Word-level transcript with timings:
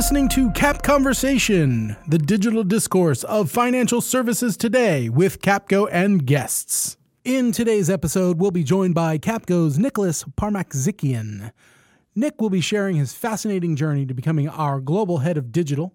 listening 0.00 0.30
to 0.30 0.50
Cap 0.52 0.82
Conversation, 0.82 1.94
the 2.08 2.16
digital 2.16 2.64
discourse 2.64 3.22
of 3.24 3.50
financial 3.50 4.00
services 4.00 4.56
today 4.56 5.10
with 5.10 5.42
Capco 5.42 5.90
and 5.92 6.24
guests. 6.24 6.96
In 7.22 7.52
today's 7.52 7.90
episode, 7.90 8.38
we'll 8.38 8.50
be 8.50 8.64
joined 8.64 8.94
by 8.94 9.18
Capco's 9.18 9.78
Nicholas 9.78 10.24
Parmakzikian. 10.38 11.52
Nick 12.14 12.40
will 12.40 12.48
be 12.48 12.62
sharing 12.62 12.96
his 12.96 13.12
fascinating 13.12 13.76
journey 13.76 14.06
to 14.06 14.14
becoming 14.14 14.48
our 14.48 14.80
global 14.80 15.18
head 15.18 15.36
of 15.36 15.52
digital, 15.52 15.94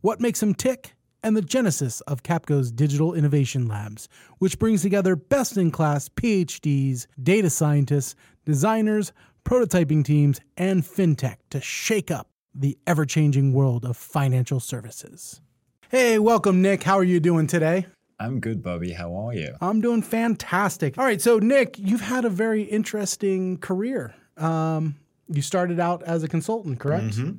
what 0.00 0.18
makes 0.18 0.42
him 0.42 0.54
tick, 0.54 0.94
and 1.22 1.36
the 1.36 1.42
genesis 1.42 2.00
of 2.06 2.22
Capco's 2.22 2.72
Digital 2.72 3.12
Innovation 3.12 3.68
Labs, 3.68 4.08
which 4.38 4.58
brings 4.58 4.80
together 4.80 5.14
best 5.14 5.58
in 5.58 5.70
class 5.70 6.08
PhDs, 6.08 7.06
data 7.22 7.50
scientists, 7.50 8.14
designers, 8.46 9.12
prototyping 9.44 10.02
teams, 10.02 10.40
and 10.56 10.82
fintech 10.82 11.36
to 11.50 11.60
shake 11.60 12.10
up 12.10 12.31
the 12.54 12.78
ever 12.86 13.04
changing 13.04 13.52
world 13.52 13.84
of 13.84 13.96
financial 13.96 14.60
services. 14.60 15.40
Hey, 15.88 16.18
welcome, 16.18 16.62
Nick. 16.62 16.82
How 16.82 16.98
are 16.98 17.04
you 17.04 17.20
doing 17.20 17.46
today? 17.46 17.86
I'm 18.18 18.40
good, 18.40 18.62
Bobby. 18.62 18.92
How 18.92 19.14
are 19.14 19.34
you? 19.34 19.56
I'm 19.60 19.80
doing 19.80 20.00
fantastic. 20.02 20.96
All 20.96 21.04
right, 21.04 21.20
so 21.20 21.38
Nick, 21.38 21.78
you've 21.78 22.02
had 22.02 22.24
a 22.24 22.30
very 22.30 22.62
interesting 22.62 23.58
career. 23.58 24.14
Um, 24.36 24.96
you 25.28 25.42
started 25.42 25.80
out 25.80 26.02
as 26.04 26.22
a 26.22 26.28
consultant, 26.28 26.78
correct? 26.78 27.16
Mm-hmm. 27.16 27.32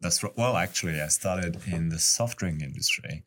That's 0.00 0.22
right. 0.22 0.32
Well, 0.36 0.56
actually, 0.56 1.00
I 1.00 1.08
started 1.08 1.58
in 1.66 1.88
the 1.88 1.98
soft 1.98 2.38
drink 2.38 2.62
industry. 2.62 3.24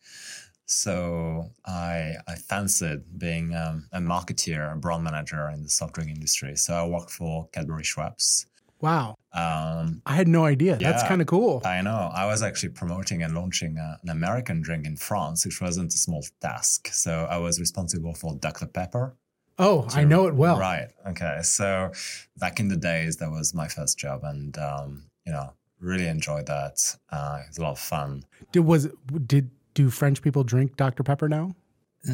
So 0.65 1.49
I 1.65 2.13
I 2.27 2.35
fancied 2.35 3.19
being 3.19 3.53
um, 3.53 3.89
a 3.91 3.99
marketeer, 3.99 4.71
a 4.71 4.77
brand 4.77 5.03
manager 5.03 5.49
in 5.49 5.63
the 5.63 5.69
soft 5.69 5.95
drink 5.95 6.09
industry. 6.09 6.55
So 6.55 6.73
I 6.73 6.85
worked 6.87 7.11
for 7.11 7.49
Cadbury 7.51 7.83
Schweppes. 7.83 8.45
Wow. 8.81 9.15
Um, 9.33 10.01
I 10.05 10.15
had 10.15 10.27
no 10.27 10.43
idea. 10.45 10.77
Yeah, 10.79 10.91
That's 10.91 11.03
kind 11.03 11.21
of 11.21 11.27
cool. 11.27 11.61
I 11.63 11.81
know. 11.81 12.11
I 12.13 12.25
was 12.25 12.43
actually 12.43 12.69
promoting 12.69 13.23
and 13.23 13.33
launching 13.33 13.77
a, 13.77 13.97
an 14.03 14.09
American 14.09 14.61
drink 14.61 14.85
in 14.85 14.97
France, 14.97 15.45
which 15.45 15.61
wasn't 15.61 15.93
a 15.93 15.97
small 15.97 16.23
task. 16.41 16.89
So 16.91 17.27
I 17.29 17.37
was 17.37 17.59
responsible 17.59 18.13
for 18.13 18.35
Dr. 18.35 18.65
Pepper. 18.65 19.15
Oh, 19.57 19.87
to, 19.89 19.99
I 19.99 20.03
know 20.03 20.27
it 20.27 20.35
well. 20.35 20.57
Right. 20.59 20.87
Okay. 21.07 21.39
So 21.43 21.91
back 22.37 22.59
in 22.59 22.67
the 22.67 22.75
days, 22.75 23.17
that 23.17 23.29
was 23.29 23.53
my 23.53 23.67
first 23.67 23.97
job. 23.97 24.21
And, 24.23 24.57
um, 24.57 25.03
you 25.25 25.31
know, 25.31 25.53
really 25.79 26.07
enjoyed 26.07 26.47
that. 26.47 26.95
Uh, 27.09 27.39
it 27.43 27.47
was 27.49 27.57
a 27.57 27.61
lot 27.61 27.71
of 27.71 27.79
fun. 27.79 28.23
Did, 28.51 28.61
was, 28.61 28.89
did, 29.27 29.49
do 29.73 29.89
French 29.89 30.21
people 30.21 30.43
drink 30.43 30.75
Dr. 30.75 31.03
Pepper 31.03 31.29
now? 31.29 31.55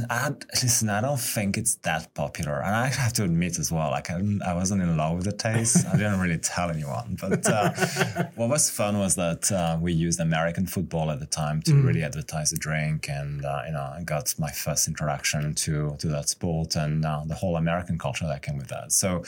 I, 0.09 0.33
listen, 0.61 0.89
I 0.89 0.99
don't 0.99 1.19
think 1.19 1.57
it's 1.57 1.75
that 1.75 2.13
popular, 2.13 2.61
and 2.61 2.75
I 2.75 2.87
have 2.87 3.13
to 3.13 3.23
admit 3.23 3.57
as 3.57 3.71
well, 3.71 3.89
like 3.89 4.09
I, 4.09 4.21
I 4.45 4.53
wasn't 4.53 4.81
in 4.81 4.97
love 4.97 5.15
with 5.15 5.23
the 5.23 5.31
taste. 5.31 5.85
I 5.87 5.93
didn't 5.93 6.19
really 6.19 6.37
tell 6.37 6.69
anyone. 6.69 7.17
But 7.19 7.47
uh, 7.47 7.71
what 8.35 8.49
was 8.49 8.69
fun 8.69 8.99
was 8.99 9.15
that 9.15 9.49
uh, 9.49 9.77
we 9.79 9.93
used 9.93 10.19
American 10.19 10.67
football 10.67 11.09
at 11.09 11.21
the 11.21 11.25
time 11.25 11.61
to 11.63 11.71
mm. 11.71 11.85
really 11.85 12.03
advertise 12.03 12.49
the 12.49 12.57
drink, 12.57 13.07
and 13.09 13.45
uh, 13.45 13.61
you 13.65 13.71
know, 13.71 13.93
I 13.95 14.03
got 14.03 14.33
my 14.37 14.51
first 14.51 14.89
introduction 14.89 15.55
to 15.55 15.95
to 15.99 16.07
that 16.09 16.27
sport 16.27 16.75
and 16.75 17.05
uh, 17.05 17.21
the 17.25 17.35
whole 17.35 17.55
American 17.55 17.97
culture 17.97 18.27
that 18.27 18.41
came 18.41 18.57
with 18.57 18.67
that. 18.67 18.91
So 18.91 19.23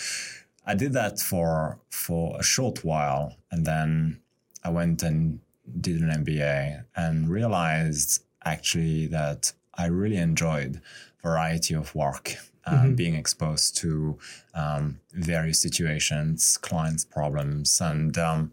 I 0.65 0.75
did 0.75 0.91
that 0.93 1.19
for 1.19 1.79
for 1.89 2.37
a 2.37 2.43
short 2.43 2.83
while, 2.83 3.37
and 3.49 3.65
then 3.65 4.19
I 4.65 4.71
went 4.71 5.03
and 5.03 5.39
did 5.79 6.01
an 6.01 6.09
MBA 6.25 6.83
and 6.97 7.29
realized 7.29 8.23
actually 8.43 9.07
that 9.07 9.53
I 9.79 9.85
really 9.85 10.17
enjoyed 10.17 10.81
variety 11.23 11.73
of 11.73 11.95
work, 11.95 12.35
uh, 12.65 12.71
mm-hmm. 12.71 12.95
being 12.95 13.15
exposed 13.15 13.77
to 13.77 14.17
um, 14.53 14.99
various 15.13 15.59
situations, 15.59 16.57
clients' 16.57 17.05
problems, 17.05 17.79
and 17.81 18.17
um, 18.17 18.51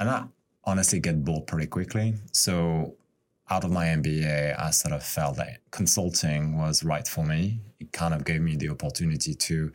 and 0.00 0.10
I 0.10 0.24
honestly 0.64 0.98
get 0.98 1.24
bored 1.24 1.46
pretty 1.46 1.68
quickly. 1.68 2.14
So 2.32 2.96
out 3.50 3.64
of 3.64 3.70
my 3.70 3.86
MBA, 3.86 4.58
I 4.58 4.70
sort 4.70 4.94
of 4.94 5.04
felt 5.04 5.36
that 5.36 5.58
consulting 5.70 6.58
was 6.58 6.82
right 6.82 7.06
for 7.06 7.24
me. 7.24 7.60
It 7.78 7.92
kind 7.92 8.12
of 8.12 8.24
gave 8.24 8.40
me 8.40 8.56
the 8.56 8.70
opportunity 8.70 9.34
to. 9.34 9.72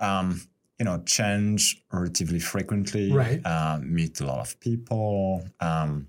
Um, 0.00 0.42
you 0.78 0.84
know, 0.84 1.02
change 1.04 1.82
relatively 1.92 2.38
frequently, 2.38 3.10
right. 3.10 3.44
uh, 3.44 3.80
meet 3.82 4.20
a 4.20 4.24
lot 4.24 4.38
of 4.38 4.60
people, 4.60 5.42
um, 5.58 6.06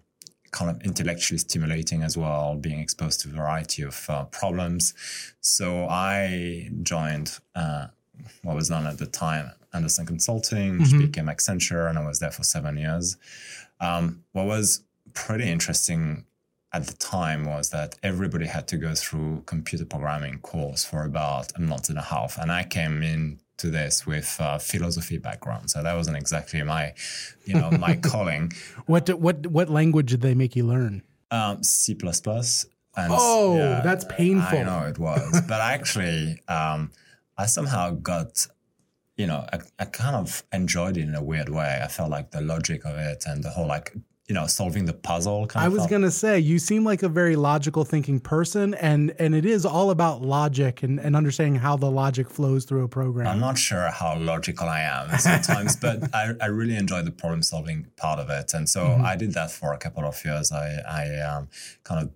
kind 0.52 0.72
of 0.72 0.82
intellectually 0.84 1.38
stimulating 1.38 2.04
as 2.04 2.18
well, 2.18 2.56
being 2.56 2.80
exposed 2.80 3.22
to 3.22 3.30
a 3.30 3.32
variety 3.32 3.84
of 3.84 4.06
uh, 4.10 4.26
problems. 4.26 4.94
So 5.42 5.88
I 5.88 6.70
joined 6.84 7.38
uh, 7.56 7.88
what 8.44 8.56
was 8.56 8.70
known 8.70 8.86
at 8.86 8.98
the 8.98 9.06
time 9.06 9.52
Andersen 9.74 10.06
Consulting, 10.06 10.80
which 10.80 10.90
mm-hmm. 10.90 11.06
became 11.06 11.26
Accenture, 11.26 11.90
and 11.90 11.98
I 11.98 12.06
was 12.06 12.20
there 12.20 12.32
for 12.32 12.44
seven 12.44 12.78
years. 12.78 13.18
Um, 13.80 14.24
what 14.32 14.46
was 14.46 14.84
pretty 15.14 15.50
interesting 15.50 16.26
at 16.72 16.86
the 16.86 16.94
time 16.94 17.46
was 17.46 17.70
that 17.72 17.96
everybody 18.04 18.46
had 18.46 18.68
to 18.68 18.78
go 18.78 18.94
through 18.94 19.44
computer 19.46 19.86
programming 19.86 20.40
course 20.40 20.86
for 20.86 21.04
about 21.04 21.52
a 21.56 21.62
month 21.62 21.90
and 21.90 21.98
a 21.98 22.02
half, 22.04 22.38
and 22.38 22.52
I 22.52 22.64
came 22.64 23.04
in 23.04 23.40
to 23.60 23.70
this 23.70 24.06
with 24.06 24.36
uh, 24.40 24.58
philosophy 24.58 25.18
background. 25.18 25.70
So 25.70 25.84
that 25.84 25.96
wasn't 25.96 26.18
exactly 26.18 26.64
my, 26.64 26.94
you 27.46 27.54
know, 27.54 27.72
my 27.72 27.96
calling. 28.12 28.52
What 28.86 29.10
what 29.20 29.48
what 29.48 29.70
language 29.70 30.10
did 30.12 30.22
they 30.22 30.34
make 30.34 30.56
you 30.56 30.66
learn? 30.66 31.04
Um, 31.32 31.64
C 31.64 31.94
plus 31.96 32.20
plus. 32.22 32.66
Oh, 32.98 33.56
yeah, 33.56 33.82
that's 33.82 34.04
painful. 34.06 34.60
I 34.60 34.64
know 34.64 34.88
it 34.88 35.00
was, 35.00 35.42
but 35.48 35.62
actually, 35.62 36.42
um, 36.50 36.92
I 37.38 37.46
somehow 37.46 37.92
got, 37.92 38.46
you 39.16 39.28
know, 39.28 39.46
I, 39.54 39.60
I 39.78 39.86
kind 39.86 40.16
of 40.18 40.44
enjoyed 40.52 40.98
it 40.98 41.04
in 41.04 41.16
a 41.16 41.24
weird 41.24 41.50
way. 41.50 41.80
I 41.82 41.88
felt 41.88 42.10
like 42.10 42.32
the 42.32 42.42
logic 42.42 42.84
of 42.86 42.98
it 42.98 43.24
and 43.26 43.44
the 43.44 43.52
whole 43.52 43.68
like 43.68 43.96
you 44.30 44.36
know 44.36 44.46
solving 44.46 44.86
the 44.86 44.94
puzzle 44.94 45.48
kind 45.48 45.64
I 45.64 45.68
of 45.68 45.74
was 45.74 45.88
going 45.88 46.04
to 46.04 46.12
say 46.12 46.40
you 46.40 46.60
seem 46.60 46.86
like 46.86 47.02
a 47.02 47.10
very 47.10 47.36
logical 47.36 47.84
thinking 47.84 48.20
person 48.20 48.76
and 48.76 49.14
and 49.18 49.34
it 49.34 49.44
is 49.44 49.66
all 49.66 49.90
about 49.90 50.22
logic 50.22 50.84
and, 50.84 51.00
and 51.00 51.16
understanding 51.16 51.56
how 51.56 51.76
the 51.76 51.90
logic 51.90 52.30
flows 52.30 52.64
through 52.64 52.84
a 52.84 52.88
program. 52.88 53.26
I'm 53.26 53.40
not 53.40 53.58
sure 53.58 53.90
how 53.90 54.18
logical 54.20 54.70
I 54.70 54.82
am 54.82 55.18
sometimes 55.18 55.76
but 55.76 56.14
I, 56.14 56.34
I 56.40 56.46
really 56.46 56.76
enjoy 56.76 57.02
the 57.02 57.12
problem 57.12 57.42
solving 57.42 57.88
part 57.98 58.20
of 58.20 58.30
it 58.30 58.54
and 58.54 58.70
so 58.70 58.82
mm-hmm. 58.86 59.04
I 59.04 59.16
did 59.16 59.34
that 59.34 59.50
for 59.50 59.74
a 59.74 59.78
couple 59.78 60.06
of 60.06 60.24
years. 60.24 60.52
I 60.52 60.78
I 60.88 61.20
um, 61.22 61.50
kind 61.84 62.04
of 62.04 62.12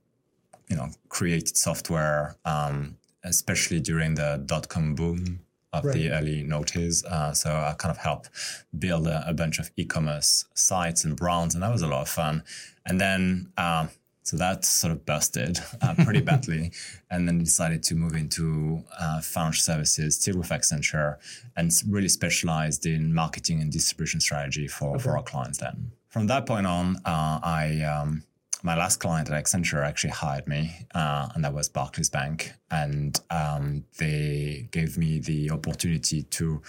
you 0.69 0.75
know 0.75 0.90
created 1.09 1.57
software 1.57 2.38
um, 2.46 2.97
especially 3.23 3.79
during 3.79 4.13
the 4.13 4.41
dot 4.46 4.69
com 4.69 4.94
boom 4.94 5.40
of 5.73 5.84
right. 5.84 5.94
the 5.94 6.11
early 6.11 6.44
noughties. 6.44 7.03
Uh, 7.03 7.34
so 7.34 7.51
I 7.51 7.75
kind 7.78 7.91
of 7.91 7.97
helped 7.97 8.29
build 8.78 9.07
a, 9.07 9.28
a, 9.28 9.34
bunch 9.34 9.59
of 9.59 9.72
e-commerce 9.75 10.45
sites 10.53 11.03
and 11.03 11.17
brands, 11.17 11.56
and 11.56 11.63
that 11.63 11.72
was 11.72 11.81
a 11.81 11.88
lot 11.88 12.01
of 12.01 12.09
fun. 12.09 12.44
And 12.85 13.01
then 13.01 13.51
um, 13.57 13.89
so 14.23 14.38
that 14.38 14.63
sort 14.63 14.94
of 14.94 15.06
busted 15.06 15.59
uh, 15.81 15.95
pretty 16.03 16.22
badly, 16.31 16.72
and 17.11 17.28
then 17.28 17.39
decided 17.39 17.84
to 17.84 17.95
move 17.95 18.16
into 18.16 18.84
uh, 19.00 19.22
financial 19.22 19.61
services, 19.61 20.16
still 20.16 20.38
with 20.38 20.50
Accenture, 20.50 21.17
and 21.57 21.72
really 21.90 22.07
specialized 22.07 22.85
in 22.85 23.13
marketing 23.13 23.61
and 23.61 23.72
distribution 23.72 24.22
strategy 24.22 24.67
for, 24.67 24.95
okay. 24.95 25.03
for 25.03 25.17
our 25.17 25.23
clients. 25.23 25.57
Then 25.57 25.91
from 26.07 26.28
that 26.28 26.45
point 26.45 26.66
on, 26.66 26.97
uh, 27.05 27.40
I 27.44 27.81
um, 27.81 28.23
my 28.63 28.75
last 28.78 29.01
client 29.01 29.29
at 29.29 29.44
Accenture 29.44 29.85
actually 29.85 30.12
hired 30.12 30.47
me, 30.47 30.74
uh, 30.96 31.28
and 31.35 31.44
that 31.44 31.53
was 31.53 31.68
Barclays 31.68 32.09
Bank. 32.09 32.53
And 32.72 33.19
um, 33.29 33.84
they 34.00 34.69
gave 34.72 34.97
me 34.97 35.19
the 35.19 35.51
opportunity 35.51 36.24
to 36.24 36.62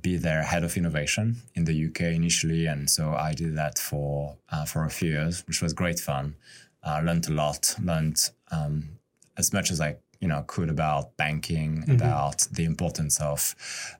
be 0.00 0.16
their 0.16 0.42
head 0.42 0.64
of 0.64 0.76
innovation 0.76 1.36
in 1.54 1.64
the 1.64 1.86
UK 1.86 2.00
initially. 2.14 2.66
And 2.66 2.90
so 2.90 3.14
I 3.14 3.32
did 3.32 3.56
that 3.56 3.78
for 3.78 4.36
uh, 4.50 4.64
for 4.64 4.84
a 4.84 4.90
few 4.90 5.10
years, 5.10 5.44
which 5.46 5.62
was 5.62 5.72
great 5.72 6.00
fun. 6.00 6.34
Uh, 6.82 7.00
learned 7.04 7.28
a 7.28 7.32
lot, 7.32 7.76
learned 7.80 8.30
um, 8.50 8.98
as 9.36 9.52
much 9.52 9.70
as 9.70 9.80
I 9.80 9.96
you 10.20 10.28
know 10.28 10.44
could 10.46 10.70
about 10.70 11.16
banking, 11.16 11.82
mm-hmm. 11.82 11.92
about 11.92 12.46
the 12.52 12.64
importance 12.64 13.20
of 13.20 13.54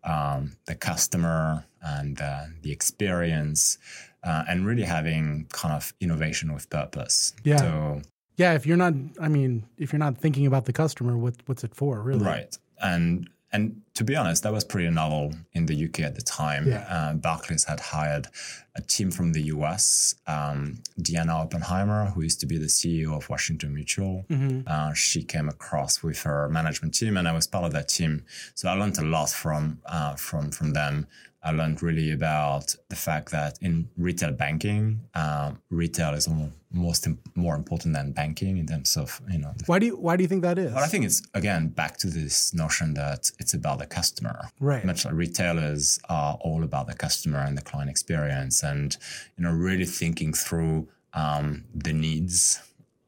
um, 0.05 0.57
the 0.67 0.75
customer 0.75 1.65
and 1.83 2.21
uh, 2.21 2.45
the 2.63 2.73
experience 2.73 3.79
uh, 4.25 4.45
and 4.49 4.67
really 4.67 4.83
having 4.83 5.47
kind 5.53 5.75
of 5.75 5.95
innovation 6.01 6.53
with 6.53 6.69
purpose. 6.69 7.33
Yeah. 7.45 7.59
So, 7.59 8.03
yeah, 8.37 8.55
if 8.55 8.67
you're 8.67 8.77
not, 8.77 8.95
I 9.21 9.29
mean, 9.29 9.65
if 9.79 9.93
you're 9.93 10.01
not 10.01 10.19
thinking 10.19 10.47
about 10.47 10.65
the 10.67 10.73
customer, 10.73 11.17
what, 11.17 11.35
what's 11.47 11.65
it 11.65 11.75
for, 11.75 12.01
really? 12.03 12.25
Right. 12.25 12.57
And 12.83 13.31
and 13.53 13.81
to 13.97 14.05
be 14.05 14.15
honest, 14.15 14.43
that 14.43 14.53
was 14.53 14.63
pretty 14.63 14.91
novel 14.91 15.35
in 15.55 15.65
the 15.67 15.85
UK 15.87 16.01
at 16.01 16.15
the 16.15 16.23
time. 16.23 16.69
Yeah. 16.69 16.87
Uh, 16.89 17.15
Barclays 17.15 17.65
had 17.65 17.81
hired 17.81 18.29
a 18.77 18.83
team 18.83 19.11
from 19.11 19.33
the 19.33 19.45
US, 19.45 20.15
um, 20.27 20.83
Deanna 21.01 21.31
Oppenheimer, 21.31 22.07
who 22.11 22.21
used 22.23 22.39
to 22.41 22.47
be 22.47 22.59
the 22.59 22.67
CEO 22.67 23.17
of 23.17 23.29
Washington 23.31 23.75
Mutual. 23.75 24.27
Mm-hmm. 24.29 24.61
Uh, 24.67 24.93
she 24.93 25.23
came 25.23 25.49
across 25.49 26.03
with 26.03 26.23
her 26.23 26.49
management 26.51 26.95
team, 26.95 27.17
and 27.17 27.27
I 27.27 27.33
was 27.33 27.47
part 27.47 27.65
of 27.65 27.73
that 27.73 27.89
team. 27.89 28.25
So 28.55 28.69
I 28.69 28.75
learned 28.75 28.99
a 28.99 29.05
lot 29.05 29.31
from 29.31 29.81
uh, 29.87 30.15
from 30.17 30.51
from 30.51 30.75
them. 30.75 31.07
I 31.43 31.53
learned 31.53 31.81
really 31.81 32.11
about 32.11 32.75
the 32.89 32.97
fact 32.97 33.31
that 33.31 33.57
in 33.63 33.89
retail 33.97 34.33
banking, 34.33 35.03
um, 35.15 35.63
retail 35.71 36.13
is 36.15 36.29
most 36.73 37.07
more 37.37 37.55
important 37.55 37.95
than 37.95 38.11
banking 38.11 38.59
in 38.59 38.67
terms 38.67 38.97
of 38.97 39.21
you 39.31 39.39
know. 39.39 39.55
Why 39.67 39.79
do 39.79 39.87
you 39.87 39.97
Why 39.97 40.17
do 40.17 40.25
you 40.25 40.29
think 40.29 40.43
that 40.43 40.59
is? 40.59 40.73
Well, 40.73 40.83
I 40.83 40.89
think 40.89 41.05
it's 41.05 41.23
again 41.35 41.69
back 41.69 41.99
to 41.99 42.09
this 42.09 42.53
notion 42.53 42.95
that 42.95 43.31
it's 43.39 43.55
about 43.55 43.79
the 43.89 43.95
customer. 43.95 44.49
Right. 44.61 44.85
Much 44.85 45.05
like 45.05 45.15
retailers 45.15 45.99
are 46.09 46.39
all 46.41 46.63
about 46.63 46.87
the 46.87 46.95
customer 46.95 47.39
and 47.39 47.57
the 47.57 47.63
client 47.63 47.91
experience, 47.91 48.63
and 48.63 48.97
you 49.37 49.45
know 49.45 49.53
really 49.53 49.85
thinking 49.87 50.33
through 50.33 50.89
um, 51.15 51.65
the 51.75 51.93
needs 51.93 52.61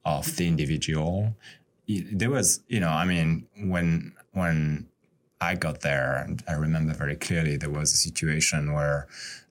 of 0.05 0.37
the 0.37 0.47
individual. 0.47 1.37
There 1.87 2.31
was, 2.31 2.61
you 2.69 2.81
know, 2.81 2.91
I 2.91 3.05
mean, 3.05 3.47
when 3.57 4.15
when 4.33 4.89
I 5.41 5.55
got 5.55 5.81
there, 5.81 6.29
I 6.47 6.53
remember 6.53 6.93
very 6.95 7.17
clearly 7.17 7.57
there 7.57 7.71
was 7.71 7.93
a 7.93 7.97
situation 7.97 8.73
where 8.73 9.07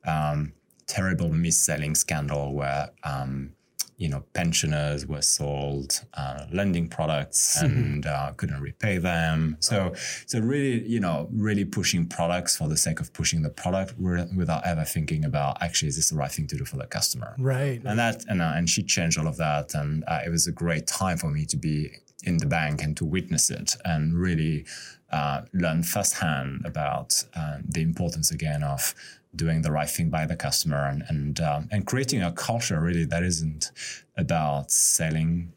um, 0.06 0.54
terrible 0.86 1.30
mis-selling 1.30 1.96
scandal 1.96 2.54
where 2.54 2.90
um, 3.04 3.54
you 3.98 4.08
know 4.08 4.24
pensioners 4.34 5.06
were 5.08 5.22
sold 5.22 6.02
uh, 6.14 6.46
lending 6.54 6.88
products 6.88 7.58
mm-hmm. 7.58 7.66
and 7.66 8.06
uh, 8.06 8.32
couldn't 8.38 8.62
repay 8.62 9.00
them. 9.00 9.58
So 9.60 9.94
so 10.26 10.40
really 10.40 10.88
you 10.88 11.00
know 11.00 11.28
really 11.32 11.66
pushing 11.66 12.08
products 12.08 12.56
for 12.56 12.68
the 12.68 12.78
sake 12.78 13.00
of 13.00 13.12
pushing 13.14 13.42
the 13.42 13.50
product 13.50 13.96
without 13.98 14.66
ever 14.66 14.84
thinking 14.84 15.26
about 15.26 15.62
actually 15.62 15.90
is 15.90 15.96
this 15.96 16.10
the 16.10 16.16
right 16.16 16.32
thing 16.32 16.48
to 16.48 16.58
do 16.58 16.66
for 16.66 16.78
the 16.78 16.86
customer. 16.86 17.36
Right. 17.40 17.82
And 17.84 17.98
that 18.00 18.24
and 18.28 18.42
uh, 18.42 18.54
and 18.56 18.70
she 18.70 18.84
changed 18.84 19.18
all 19.18 19.28
of 19.28 19.38
that 19.38 19.74
and 19.74 20.04
uh, 20.08 20.20
it 20.26 20.30
was 20.30 20.48
a 20.48 20.52
great 20.52 20.86
time 20.88 21.18
for 21.18 21.30
me 21.30 21.46
to 21.46 21.58
be 21.58 21.92
in 22.24 22.38
the 22.38 22.46
bank 22.46 22.84
and 22.84 22.96
to 22.98 23.06
witness 23.06 23.50
it 23.50 23.76
and 23.86 24.14
really 24.14 24.66
uh, 25.12 25.42
learn 25.54 25.84
firsthand 25.84 26.62
about 26.66 27.24
uh, 27.36 27.58
the 27.68 27.82
importance 27.82 28.32
again 28.32 28.64
of 28.64 28.94
doing 29.38 29.62
the 29.62 29.72
right 29.72 29.90
thing 29.90 30.10
by 30.10 30.26
the 30.26 30.36
customer 30.36 30.88
and 30.88 31.04
and 31.08 31.40
um, 31.40 31.70
and 31.72 31.86
creating 31.86 32.22
a 32.24 32.32
culture 32.32 32.80
really 32.82 33.06
that 33.06 33.24
isn't 33.24 33.72
about 34.18 34.72
selling 34.72 35.54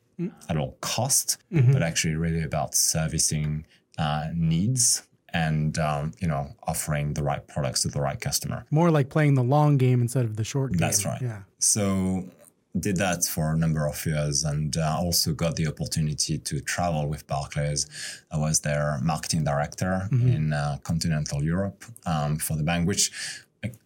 at 0.49 0.57
all 0.57 0.77
cost, 0.81 1.39
mm-hmm. 1.53 1.73
but 1.73 1.83
actually 1.83 2.15
really 2.15 2.43
about 2.43 2.75
servicing 2.75 3.65
uh, 3.99 4.29
needs 4.35 5.03
and 5.33 5.79
um, 5.79 6.13
you 6.21 6.29
know 6.29 6.49
offering 6.67 7.15
the 7.15 7.23
right 7.23 7.47
products 7.47 7.83
to 7.83 7.89
the 7.89 8.01
right 8.01 8.21
customer. 8.21 8.65
More 8.71 8.91
like 8.91 9.09
playing 9.09 9.35
the 9.35 9.43
long 9.43 9.77
game 9.77 10.01
instead 10.01 10.25
of 10.25 10.37
the 10.37 10.45
short 10.45 10.73
game. 10.73 10.79
That's 10.79 11.05
right. 11.05 11.23
Yeah. 11.23 11.43
So 11.59 12.25
did 12.79 12.97
that 12.97 13.25
for 13.25 13.53
a 13.53 13.57
number 13.57 13.87
of 13.87 14.07
years 14.07 14.45
and 14.45 14.77
uh, 14.77 14.97
also 15.01 15.33
got 15.33 15.57
the 15.57 15.67
opportunity 15.67 16.39
to 16.39 16.61
travel 16.61 17.09
with 17.09 17.27
Barclays. 17.27 17.87
I 18.31 18.39
was 18.39 18.61
their 18.61 19.01
marketing 19.03 19.43
director 19.43 20.09
mm-hmm. 20.13 20.29
in 20.29 20.53
uh, 20.53 20.79
continental 20.85 21.43
Europe 21.43 21.85
um, 22.07 22.39
for 22.39 22.57
the 22.57 22.63
bank, 22.63 22.87
which 22.87 23.11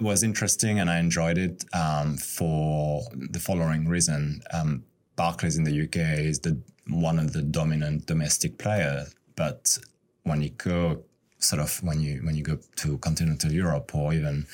was 0.01 0.23
interesting 0.23 0.81
and 0.81 0.89
I 0.89 0.99
enjoyed 0.99 1.39
it 1.39 1.65
um, 1.75 2.17
for 2.17 3.03
the 3.13 3.41
following 3.41 3.89
reason. 3.89 4.43
Um, 4.53 4.85
Barclays 5.17 5.57
in 5.57 5.65
the 5.65 5.83
UK 5.83 5.97
is 6.19 6.41
the 6.41 6.59
one 6.89 7.19
of 7.19 7.33
the 7.33 7.43
dominant 7.43 8.07
domestic 8.07 8.59
players, 8.59 9.15
but 9.37 9.79
when 10.25 10.43
you 10.43 10.51
go 10.51 11.03
sort 11.39 11.61
of 11.61 11.83
when 11.83 12.01
you 12.01 12.21
when 12.25 12.35
you 12.35 12.43
go 12.43 12.59
to 12.77 12.99
continental 12.99 13.53
Europe 13.53 13.95
or 13.95 14.13
even 14.13 14.47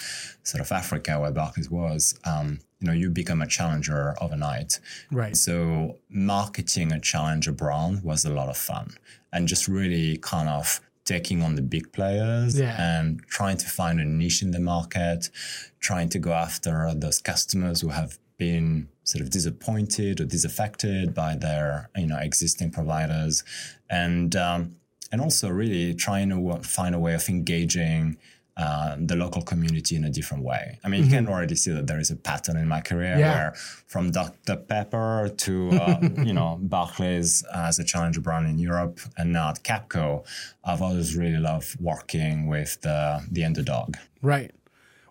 sort 0.43 0.61
of 0.61 0.73
Africa 0.73 1.19
where 1.19 1.31
Barclays 1.31 1.71
was, 1.71 2.19
um, 2.25 2.61
you 2.81 2.87
know, 2.87 2.93
you 2.93 3.11
become 3.11 3.43
a 3.43 3.47
challenger 3.47 4.15
overnight. 4.21 4.81
Right. 5.11 5.37
So 5.37 5.97
marketing 6.09 6.93
a 6.93 7.01
challenger 7.01 7.53
brand 7.53 8.03
was 8.03 8.25
a 8.25 8.31
lot 8.31 8.49
of 8.49 8.57
fun 8.57 8.95
and 9.33 9.47
just 9.47 9.69
really 9.69 10.17
kind 10.19 10.49
of 10.49 10.81
taking 11.11 11.43
on 11.43 11.57
the 11.57 11.63
big 11.63 11.93
players 11.93 12.59
yeah. 12.59 12.77
and 12.79 13.21
trying 13.27 13.57
to 13.57 13.67
find 13.67 13.99
a 14.01 14.05
niche 14.05 14.43
in 14.43 14.53
the 14.53 14.61
market, 14.61 15.29
trying 15.81 16.09
to 16.09 16.21
go 16.21 16.33
after 16.33 16.73
those 16.95 17.21
customers 17.21 17.81
who 17.81 17.89
have 17.89 18.17
been 18.39 18.89
sort 19.03 19.21
of 19.21 19.29
disappointed 19.31 20.21
or 20.21 20.25
disaffected 20.25 21.13
by 21.13 21.35
their 21.35 21.91
you 21.97 22.07
know 22.07 22.19
existing 22.19 22.71
providers, 22.71 23.43
and 23.91 24.37
um, 24.37 24.77
and 25.11 25.21
also 25.21 25.49
really 25.49 25.95
trying 25.95 26.29
to 26.31 26.39
find 26.63 26.95
a 26.95 26.99
way 26.99 27.15
of 27.15 27.29
engaging 27.29 28.17
uh, 28.57 28.97
the 28.99 29.17
local 29.17 29.43
community 29.43 29.97
in 29.97 30.05
a 30.05 30.11
different 30.11 30.45
way. 30.45 30.79
I 30.85 30.89
mean, 30.89 31.03
mm-hmm. 31.03 31.11
you 31.11 31.17
can 31.17 31.29
already 31.29 31.55
see 31.55 31.73
that 31.73 31.87
there 31.87 31.99
is 31.99 32.11
a 32.11 32.17
pattern 32.17 32.57
in 32.57 32.69
my 32.69 32.81
career 32.81 33.19
yeah. 33.19 33.35
where 33.35 33.55
from 33.87 34.11
Dr. 34.11 34.57
Pepper 34.57 35.31
to, 35.37 35.71
uh, 35.73 36.01
you 36.23 36.33
know, 36.33 36.59
Barclays 36.61 37.45
as 37.55 37.79
a 37.79 37.85
challenger 37.85 38.21
brand 38.21 38.47
in 38.47 38.59
Europe 38.59 39.01
and 39.17 39.33
now 39.33 39.51
at 39.51 39.63
Capco, 39.63 40.27
I've 40.65 40.83
always 40.83 41.17
really 41.17 41.39
loved 41.39 41.81
working 41.81 42.47
with 42.47 42.81
the, 42.83 43.25
the 43.31 43.45
underdog. 43.45 43.97
Right. 44.23 44.53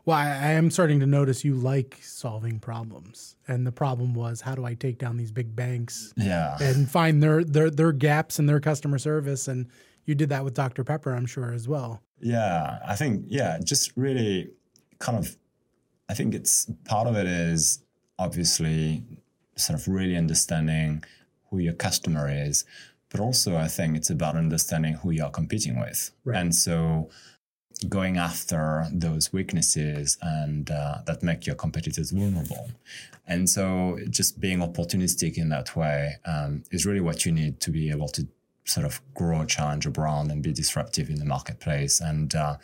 Well, 0.06 0.18
I, 0.18 0.28
I 0.28 0.52
am 0.54 0.72
starting 0.72 1.00
to 1.02 1.06
notice 1.06 1.44
you 1.44 1.54
like 1.56 1.98
solving 2.02 2.60
problems. 2.60 3.36
And 3.48 3.66
the 3.66 3.72
problem 3.72 4.14
was, 4.14 4.42
how 4.42 4.56
do 4.56 4.66
I 4.66 4.74
take 4.74 4.98
down 4.98 5.18
these 5.18 5.32
big 5.32 5.56
banks? 5.56 6.14
Yeah. 6.18 6.58
And 6.60 6.90
find 6.90 7.22
their, 7.22 7.44
their, 7.44 7.70
their 7.70 7.92
gaps 7.92 8.40
in 8.40 8.46
their 8.46 8.60
customer 8.60 8.98
service 8.98 9.48
and, 9.48 9.68
you 10.10 10.16
did 10.16 10.30
that 10.30 10.44
with 10.44 10.56
Dr. 10.56 10.84
Pepper, 10.84 11.14
I'm 11.14 11.28
sure, 11.28 11.54
as 11.54 11.68
well. 11.68 12.02
Yeah, 12.22 12.80
I 12.86 12.96
think, 12.96 13.26
yeah, 13.28 13.60
just 13.64 13.92
really 13.96 14.52
kind 15.00 15.18
of, 15.18 15.36
I 16.10 16.14
think 16.14 16.34
it's 16.34 16.70
part 16.86 17.08
of 17.08 17.16
it 17.16 17.26
is 17.26 17.80
obviously 18.18 19.04
sort 19.56 19.80
of 19.80 19.88
really 19.88 20.18
understanding 20.18 21.04
who 21.50 21.60
your 21.60 21.74
customer 21.74 22.30
is, 22.30 22.66
but 23.10 23.20
also 23.20 23.56
I 23.56 23.68
think 23.68 23.96
it's 23.96 24.10
about 24.10 24.36
understanding 24.36 24.94
who 24.94 25.12
you're 25.12 25.30
competing 25.30 25.80
with. 25.80 26.12
Right. 26.26 26.38
And 26.40 26.54
so 26.54 27.10
going 27.88 28.18
after 28.18 28.86
those 28.92 29.32
weaknesses 29.32 30.18
and 30.22 30.70
uh, 30.70 30.98
that 31.06 31.24
make 31.24 31.46
your 31.46 31.56
competitors 31.56 32.12
vulnerable. 32.12 32.70
And 33.26 33.50
so 33.50 33.98
just 34.10 34.40
being 34.40 34.60
opportunistic 34.60 35.38
in 35.38 35.50
that 35.50 35.76
way 35.76 36.16
um, 36.26 36.64
is 36.72 36.86
really 36.86 37.00
what 37.00 37.26
you 37.26 37.32
need 37.32 37.62
to 37.62 37.72
be 37.72 37.90
able 37.90 38.10
to 38.10 38.28
sort 38.70 38.86
of 38.86 39.02
grow, 39.14 39.46
challenge 39.46 39.86
a 39.86 39.90
brand, 39.90 40.32
and 40.32 40.44
be 40.44 40.54
disruptive 40.54 41.10
in 41.10 41.16
the 41.16 41.26
marketplace. 41.26 42.00
And 42.00 42.34
uh, 42.36 42.58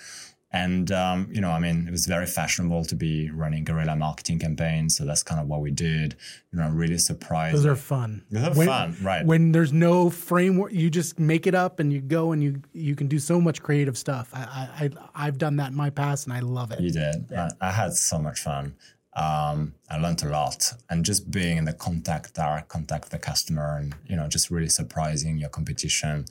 and 0.52 0.90
um, 0.92 1.28
you 1.34 1.42
know, 1.42 1.52
I 1.52 1.60
mean, 1.60 1.86
it 1.86 1.92
was 1.92 2.06
very 2.06 2.26
fashionable 2.26 2.86
to 2.86 2.96
be 2.96 3.30
running 3.30 3.66
guerrilla 3.66 3.96
marketing 3.96 4.40
campaigns, 4.40 4.96
so 4.96 5.04
that's 5.04 5.22
kind 5.22 5.42
of 5.42 5.48
what 5.48 5.60
we 5.60 5.70
did. 5.70 6.16
You 6.54 6.60
know, 6.60 6.66
I'm 6.66 6.78
really 6.78 6.98
surprised. 6.98 7.58
Those 7.58 7.66
are 7.66 7.76
fun. 7.76 8.24
Those 8.32 8.48
are 8.48 8.54
when, 8.54 8.68
fun, 8.68 8.98
right? 9.02 9.26
When 9.26 9.52
there's 9.52 9.74
no 9.74 10.10
framework, 10.10 10.72
you 10.72 10.90
just 10.90 11.20
make 11.20 11.46
it 11.46 11.56
up 11.56 11.80
and 11.80 11.92
you 11.92 12.00
go 12.00 12.32
and 12.32 12.42
you 12.42 12.62
you 12.72 12.96
can 12.96 13.08
do 13.08 13.20
so 13.20 13.42
much 13.42 13.62
creative 13.62 13.98
stuff. 13.98 14.30
I, 14.34 14.70
I 14.80 15.26
I've 15.28 15.38
done 15.38 15.58
that 15.58 15.72
in 15.72 15.76
my 15.76 15.90
past 15.90 16.26
and 16.26 16.34
I 16.34 16.40
love 16.40 16.72
it. 16.72 16.80
You 16.80 16.92
did. 16.92 17.26
Yeah. 17.30 17.50
I, 17.60 17.68
I 17.68 17.72
had 17.72 17.94
so 17.94 18.18
much 18.18 18.40
fun 18.40 18.76
um, 19.16 19.74
I 19.90 19.98
learned 19.98 20.24
a 20.24 20.30
lot, 20.30 20.74
and 20.90 21.06
just 21.06 21.32
being 21.32 21.58
in 21.58 21.66
the 21.66 21.74
contact, 21.74 22.34
direct 22.34 22.68
contact 22.68 23.06
with 23.06 23.12
the 23.12 23.20
customer, 23.20 23.78
and 23.78 23.96
you 24.08 24.16
know, 24.16 24.28
just 24.28 24.52
really 24.52 24.68
surprising 24.68 25.38
your 25.38 25.50
competition. 25.50 26.26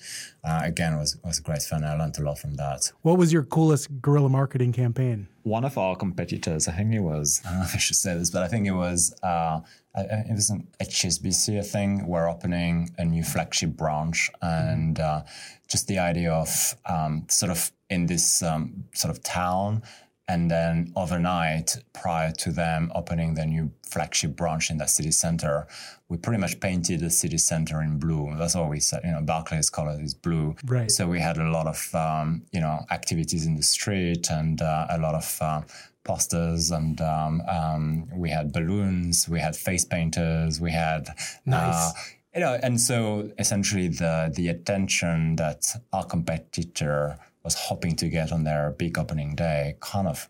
Uh, 0.45 0.61
again, 0.65 0.99
was 0.99 1.17
was 1.25 1.41
great 1.41 1.63
fun. 1.63 1.83
I 1.83 1.97
learned 1.97 2.19
a 2.19 2.23
lot 2.23 2.39
from 2.39 2.55
that. 2.57 2.93
What 3.01 3.17
was 3.17 3.33
your 3.33 3.45
coolest 3.45 4.03
guerrilla 4.03 4.29
marketing 4.29 4.73
campaign? 4.73 5.29
One 5.45 5.65
of 5.65 5.79
our 5.79 5.97
competitors, 5.97 6.69
I 6.69 6.73
think 6.73 6.93
it 6.93 7.01
was. 7.01 7.41
I 7.45 7.51
don't 7.51 7.59
know 7.61 7.65
if 7.65 7.75
I 7.75 7.79
should 7.79 7.97
say 7.97 8.15
this, 8.19 8.31
but 8.31 8.43
I 8.43 8.49
think 8.49 8.67
it 8.67 8.73
was. 8.73 9.14
Uh, 9.23 9.61
it 9.97 10.35
was 10.35 10.50
an 10.50 10.67
HSBC, 10.83 11.64
thing. 11.64 12.07
We're 12.07 12.29
opening 12.29 12.91
a 12.99 13.05
new 13.05 13.23
flagship 13.23 13.71
branch, 13.71 14.31
and 14.43 14.99
uh, 15.00 15.23
just 15.69 15.87
the 15.87 16.00
idea 16.00 16.33
of 16.33 16.75
um, 16.85 17.26
sort 17.31 17.50
of 17.50 17.73
in 17.88 18.07
this 18.07 18.43
um, 18.43 18.85
sort 18.93 19.14
of 19.17 19.23
town 19.23 19.83
and 20.26 20.50
then 20.50 20.93
overnight, 20.97 21.76
prior 21.93 22.33
to 22.33 22.50
them 22.50 22.90
opening 22.95 23.35
the 23.35 23.45
new 23.45 23.71
flagship 23.83 24.37
branch 24.37 24.71
in 24.71 24.78
the 24.78 24.87
city 24.87 25.11
center, 25.11 25.66
we 26.09 26.16
pretty 26.16 26.40
much 26.40 26.61
painted 26.61 27.00
the 27.00 27.11
city 27.11 27.37
center 27.37 27.83
in 27.83 27.99
blue. 27.99 28.35
That's 28.38 28.57
all 28.57 28.69
we 28.69 28.81
said. 28.81 29.02
You 29.04 29.12
know, 29.12 29.21
Barclays 29.21 29.69
color 29.69 29.99
is 30.00 30.14
blue. 30.14 30.57
Right. 30.64 30.90
So 30.90 31.07
we 31.09 31.21
had 31.21 31.37
a 31.37 31.50
lot 31.50 31.66
of 31.66 31.95
um, 31.95 32.43
you 32.52 32.61
know 32.61 32.85
activities 32.90 33.47
in 33.47 33.57
the 33.57 33.62
street 33.62 34.31
and 34.31 34.62
uh, 34.62 34.87
a 34.90 34.99
lot 34.99 35.14
of 35.14 35.38
uh, 35.43 35.61
posters 36.04 36.71
and 36.71 37.00
um, 37.02 37.43
um, 37.49 38.09
we 38.14 38.31
had 38.31 38.52
balloons. 38.52 39.28
We 39.28 39.40
had 39.40 39.54
face 39.57 39.85
painters. 39.85 40.61
We 40.61 40.73
had. 40.73 41.09
Nice. 41.45 41.90
Uh, 41.90 41.93
you 42.35 42.40
know, 42.40 42.59
and 42.62 42.81
so 42.81 43.31
essentially 43.38 43.88
the 43.88 44.33
the 44.35 44.49
attention 44.49 45.37
that 45.37 45.76
our 45.93 46.04
competitor 46.04 47.16
was 47.45 47.55
hoping 47.55 47.95
to 47.97 48.09
get 48.09 48.33
on 48.33 48.45
their 48.45 48.71
big 48.71 48.99
opening 48.99 49.35
day 49.35 49.77
kind 49.81 50.09
of 50.09 50.29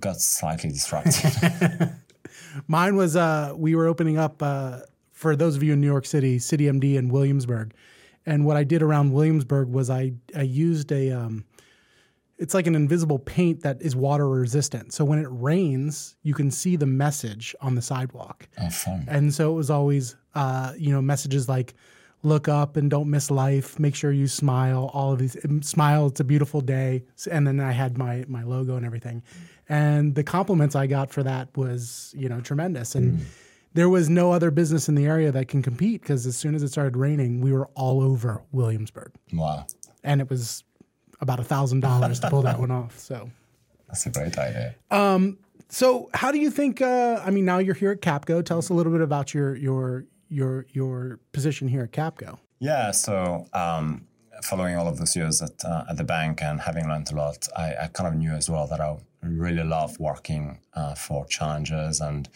got 0.00 0.20
slightly 0.20 0.70
disrupted. 0.70 1.92
Mine 2.66 2.96
was 2.96 3.14
uh, 3.14 3.52
we 3.56 3.74
were 3.74 3.86
opening 3.86 4.18
up 4.18 4.42
uh, 4.42 4.80
for 5.12 5.36
those 5.36 5.56
of 5.56 5.62
you 5.62 5.74
in 5.74 5.80
New 5.80 5.86
York 5.86 6.06
City, 6.06 6.38
City 6.38 6.64
MD 6.64 6.96
in 6.96 7.08
Williamsburg, 7.10 7.74
and 8.26 8.44
what 8.44 8.56
I 8.56 8.64
did 8.64 8.82
around 8.82 9.12
Williamsburg 9.12 9.68
was 9.68 9.90
I 9.90 10.12
I 10.34 10.42
used 10.42 10.90
a 10.92 11.10
um, 11.10 11.44
it's 12.38 12.54
like 12.54 12.66
an 12.66 12.74
invisible 12.74 13.18
paint 13.18 13.62
that 13.62 13.82
is 13.82 13.96
water 13.96 14.28
resistant. 14.28 14.92
So 14.92 15.04
when 15.04 15.18
it 15.18 15.28
rains, 15.30 16.16
you 16.22 16.34
can 16.34 16.50
see 16.50 16.76
the 16.76 16.86
message 16.86 17.54
on 17.60 17.74
the 17.74 17.82
sidewalk. 17.82 18.48
Oh, 18.60 18.70
fun! 18.70 19.04
And 19.08 19.34
so 19.34 19.52
it 19.52 19.54
was 19.54 19.70
always 19.70 20.16
uh, 20.34 20.72
you 20.76 20.92
know 20.92 21.02
messages 21.02 21.48
like 21.48 21.74
look 22.22 22.48
up 22.48 22.76
and 22.76 22.90
don't 22.90 23.10
miss 23.10 23.30
life. 23.30 23.78
Make 23.78 23.94
sure 23.94 24.12
you 24.12 24.26
smile. 24.26 24.90
All 24.92 25.12
of 25.12 25.18
these 25.18 25.36
smile. 25.62 26.06
It's 26.06 26.20
a 26.20 26.24
beautiful 26.24 26.60
day. 26.60 27.04
And 27.30 27.46
then 27.46 27.60
I 27.60 27.72
had 27.72 27.98
my 27.98 28.24
my 28.28 28.42
logo 28.42 28.76
and 28.76 28.84
everything, 28.84 29.22
and 29.68 30.14
the 30.14 30.24
compliments 30.24 30.74
I 30.74 30.86
got 30.86 31.10
for 31.10 31.22
that 31.22 31.56
was 31.56 32.12
you 32.16 32.28
know 32.28 32.40
tremendous. 32.40 32.94
And 32.94 33.18
mm. 33.18 33.24
there 33.74 33.88
was 33.88 34.08
no 34.08 34.32
other 34.32 34.50
business 34.50 34.88
in 34.88 34.94
the 34.94 35.06
area 35.06 35.30
that 35.32 35.48
can 35.48 35.62
compete 35.62 36.02
because 36.02 36.26
as 36.26 36.36
soon 36.36 36.54
as 36.54 36.62
it 36.62 36.68
started 36.68 36.96
raining, 36.96 37.40
we 37.40 37.52
were 37.52 37.68
all 37.74 38.00
over 38.00 38.42
Williamsburg. 38.52 39.12
Wow! 39.32 39.66
And 40.02 40.20
it 40.20 40.28
was 40.28 40.64
about 41.20 41.40
a 41.40 41.44
thousand 41.44 41.80
dollars 41.80 42.20
to 42.20 42.30
pull 42.30 42.42
that 42.42 42.58
one 42.58 42.70
off. 42.70 42.98
So 42.98 43.30
that's 43.86 44.06
a 44.06 44.10
great 44.10 44.36
idea. 44.38 44.74
Um, 44.90 45.38
So, 45.70 46.08
how 46.14 46.32
do 46.32 46.38
you 46.38 46.50
think? 46.50 46.80
Uh, 46.80 47.20
I 47.24 47.30
mean, 47.30 47.44
now 47.44 47.58
you're 47.58 47.74
here 47.74 47.90
at 47.90 48.00
Capco. 48.00 48.42
Tell 48.42 48.58
us 48.58 48.70
a 48.70 48.74
little 48.74 48.90
bit 48.92 49.02
about 49.02 49.34
your 49.34 49.54
your 49.54 50.06
your 50.28 50.66
your 50.70 51.18
position 51.32 51.68
here 51.68 51.82
at 51.82 51.92
Capco. 51.92 52.38
Yeah. 52.60 52.90
So, 52.90 53.46
um, 53.52 54.06
following 54.42 54.76
all 54.76 54.88
of 54.88 54.98
those 54.98 55.16
years 55.16 55.42
at 55.42 55.64
uh, 55.64 55.84
at 55.88 55.96
the 55.96 56.04
bank 56.04 56.42
and 56.42 56.60
having 56.60 56.88
learned 56.88 57.10
a 57.12 57.14
lot, 57.14 57.48
I, 57.56 57.74
I, 57.82 57.86
kind 57.88 58.08
of 58.08 58.14
knew 58.14 58.32
as 58.32 58.48
well 58.50 58.66
that 58.66 58.80
I 58.80 58.96
really 59.22 59.64
love 59.64 59.98
working 59.98 60.58
uh, 60.74 60.94
for 60.94 61.26
challengers, 61.26 62.00
and 62.00 62.28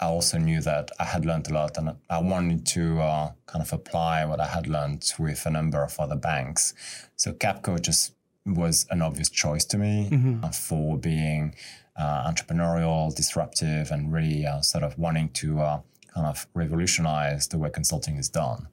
I 0.00 0.06
also 0.06 0.38
knew 0.38 0.60
that 0.62 0.90
I 1.00 1.04
had 1.04 1.24
learned 1.24 1.48
a 1.48 1.54
lot, 1.54 1.76
and 1.78 1.96
I 2.10 2.18
wanted 2.20 2.66
to 2.66 3.00
uh, 3.00 3.32
kind 3.46 3.62
of 3.62 3.72
apply 3.72 4.24
what 4.24 4.40
I 4.40 4.46
had 4.46 4.66
learned 4.66 5.12
with 5.18 5.46
a 5.46 5.50
number 5.50 5.82
of 5.82 5.98
other 5.98 6.16
banks. 6.16 6.74
So, 7.16 7.32
Capco 7.32 7.80
just 7.80 8.12
was 8.44 8.86
an 8.90 9.02
obvious 9.02 9.28
choice 9.28 9.64
to 9.64 9.78
me 9.78 10.08
mm-hmm. 10.10 10.44
Uh, 10.44 10.50
for 10.50 10.96
being 10.98 11.54
uh, 11.98 12.30
entrepreneurial, 12.30 13.14
disruptive, 13.14 13.90
and 13.90 14.12
really 14.12 14.46
uh, 14.46 14.60
sort 14.60 14.84
of 14.84 14.96
wanting 14.98 15.30
to 15.30 15.60
uh, 15.60 15.80
kind 16.16 16.26
of 16.26 16.46
revolutionize 16.54 17.46
the 17.48 17.58
way 17.58 17.68
consulting 17.70 18.16
is 18.16 18.28
done. 18.28 18.68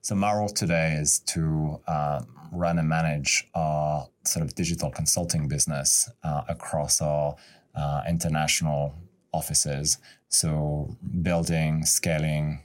So 0.00 0.14
my 0.14 0.32
role 0.32 0.48
today 0.48 0.92
is 0.92 1.18
to 1.34 1.80
uh, 1.88 2.20
run 2.52 2.78
and 2.78 2.88
manage 2.88 3.48
our 3.54 4.08
sort 4.24 4.44
of 4.44 4.54
digital 4.54 4.90
consulting 4.90 5.48
business 5.48 6.08
uh, 6.22 6.42
across 6.48 7.00
our 7.00 7.34
uh, 7.74 8.02
international 8.08 8.94
offices. 9.32 9.98
So 10.28 10.96
building, 11.22 11.84
scaling, 11.84 12.60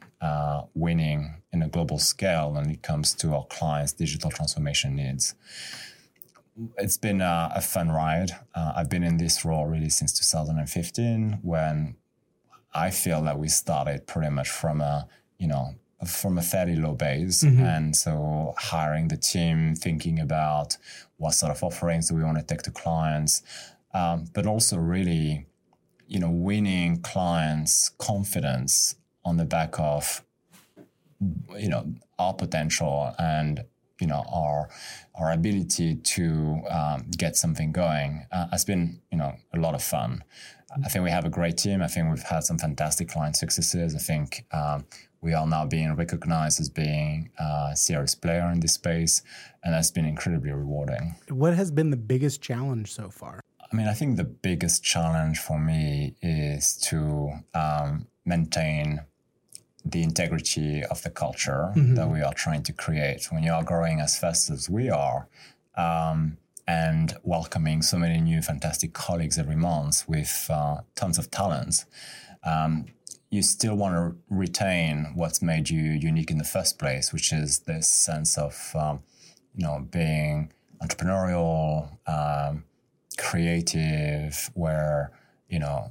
winning 0.75 1.41
in 1.51 1.63
a 1.63 1.69
global 1.69 1.98
scale 1.98 2.51
when 2.51 2.69
it 2.69 2.83
comes 2.83 3.15
to 3.15 3.33
our 3.33 3.45
clients' 3.45 3.93
digital 3.93 4.29
transformation 4.29 4.95
needs 4.95 5.33
it's 6.77 6.98
been 6.98 7.21
a, 7.21 7.51
a 7.55 7.62
fun 7.62 7.89
ride. 7.89 8.31
Uh, 8.53 8.74
I've 8.75 8.89
been 8.89 9.03
in 9.03 9.17
this 9.17 9.45
role 9.45 9.65
really 9.65 9.89
since 9.89 10.12
2015 10.19 11.39
when 11.41 11.95
I 12.73 12.91
feel 12.91 13.21
that 13.23 13.39
we 13.39 13.47
started 13.47 14.07
pretty 14.07 14.29
much 14.29 14.49
from 14.49 14.81
a, 14.81 15.07
you 15.38 15.47
know, 15.47 15.75
from 16.07 16.38
a 16.38 16.41
fairly 16.41 16.75
low 16.75 16.93
base. 16.93 17.43
Mm-hmm. 17.43 17.63
And 17.63 17.95
so 17.95 18.53
hiring 18.57 19.07
the 19.07 19.17
team, 19.17 19.75
thinking 19.75 20.19
about 20.19 20.77
what 21.17 21.31
sort 21.31 21.51
of 21.51 21.63
offerings 21.63 22.09
do 22.09 22.15
we 22.15 22.23
want 22.23 22.38
to 22.38 22.43
take 22.43 22.61
to 22.63 22.71
clients, 22.71 23.43
um, 23.93 24.25
but 24.33 24.45
also 24.45 24.77
really, 24.77 25.45
you 26.07 26.19
know, 26.19 26.29
winning 26.29 27.01
clients' 27.01 27.89
confidence 27.97 28.95
on 29.25 29.38
the 29.38 29.45
back 29.45 29.79
of, 29.79 30.23
you 31.57 31.69
know, 31.69 31.93
our 32.17 32.33
potential 32.33 33.13
and 33.17 33.63
you 33.99 34.07
know 34.07 34.23
our 34.31 34.69
our 35.15 35.31
ability 35.31 35.95
to 35.95 36.61
um, 36.69 37.05
get 37.17 37.35
something 37.35 37.71
going 37.71 38.25
uh, 38.31 38.47
has 38.49 38.65
been 38.65 39.01
you 39.11 39.17
know 39.17 39.33
a 39.53 39.57
lot 39.59 39.75
of 39.75 39.83
fun. 39.83 40.23
I 40.71 40.89
think 40.89 41.03
we 41.03 41.11
have 41.11 41.25
a 41.25 41.29
great 41.29 41.57
team. 41.57 41.81
I 41.81 41.88
think 41.88 42.09
we've 42.09 42.21
had 42.21 42.43
some 42.43 42.57
fantastic 42.57 43.09
client 43.09 43.35
successes. 43.35 43.95
I 43.95 43.99
think 43.99 44.45
um, 44.51 44.85
we 45.21 45.33
are 45.33 45.47
now 45.47 45.65
being 45.65 45.95
recognized 45.95 46.59
as 46.59 46.69
being 46.69 47.31
a 47.38 47.71
serious 47.75 48.15
player 48.15 48.49
in 48.51 48.59
this 48.59 48.73
space, 48.73 49.23
and 49.63 49.73
that's 49.73 49.91
been 49.91 50.05
incredibly 50.05 50.51
rewarding. 50.51 51.15
What 51.29 51.53
has 51.55 51.71
been 51.71 51.89
the 51.89 51.97
biggest 51.97 52.41
challenge 52.41 52.91
so 52.91 53.09
far? 53.09 53.41
I 53.71 53.75
mean, 53.75 53.88
I 53.88 53.93
think 53.93 54.17
the 54.17 54.23
biggest 54.23 54.83
challenge 54.83 55.39
for 55.39 55.59
me 55.59 56.15
is 56.21 56.75
to 56.89 57.31
um, 57.53 58.07
maintain 58.25 59.01
the 59.85 60.03
integrity 60.03 60.83
of 60.83 61.01
the 61.03 61.09
culture 61.09 61.71
mm-hmm. 61.75 61.95
that 61.95 62.09
we 62.09 62.21
are 62.21 62.33
trying 62.33 62.63
to 62.63 62.73
create. 62.73 63.27
When 63.31 63.43
you 63.43 63.53
are 63.53 63.63
growing 63.63 63.99
as 63.99 64.17
fast 64.17 64.49
as 64.49 64.69
we 64.69 64.89
are, 64.89 65.27
um, 65.75 66.38
and 66.69 67.15
welcoming 67.23 67.81
so 67.81 67.97
many 67.97 68.21
new 68.21 68.43
fantastic 68.43 68.93
colleagues 68.93 69.39
every 69.39 69.55
month 69.55 70.07
with 70.07 70.45
uh, 70.51 70.77
tons 70.93 71.17
of 71.17 71.31
talents, 71.31 71.85
um, 72.43 72.85
you 73.31 73.41
still 73.41 73.75
want 73.75 73.95
to 73.95 74.15
retain 74.29 75.11
what's 75.15 75.41
made 75.41 75.67
you 75.71 75.81
unique 75.81 76.29
in 76.29 76.38
the 76.38 76.43
first 76.43 76.77
place, 76.77 77.11
which 77.11 77.33
is 77.33 77.59
this 77.59 77.88
sense 77.88 78.38
of, 78.38 78.71
um, 78.75 78.99
you 79.55 79.65
know, 79.65 79.79
being 79.89 80.51
entrepreneurial, 80.79 81.89
um, 82.07 82.63
creative, 83.17 84.51
where 84.53 85.11
you 85.49 85.57
know 85.57 85.89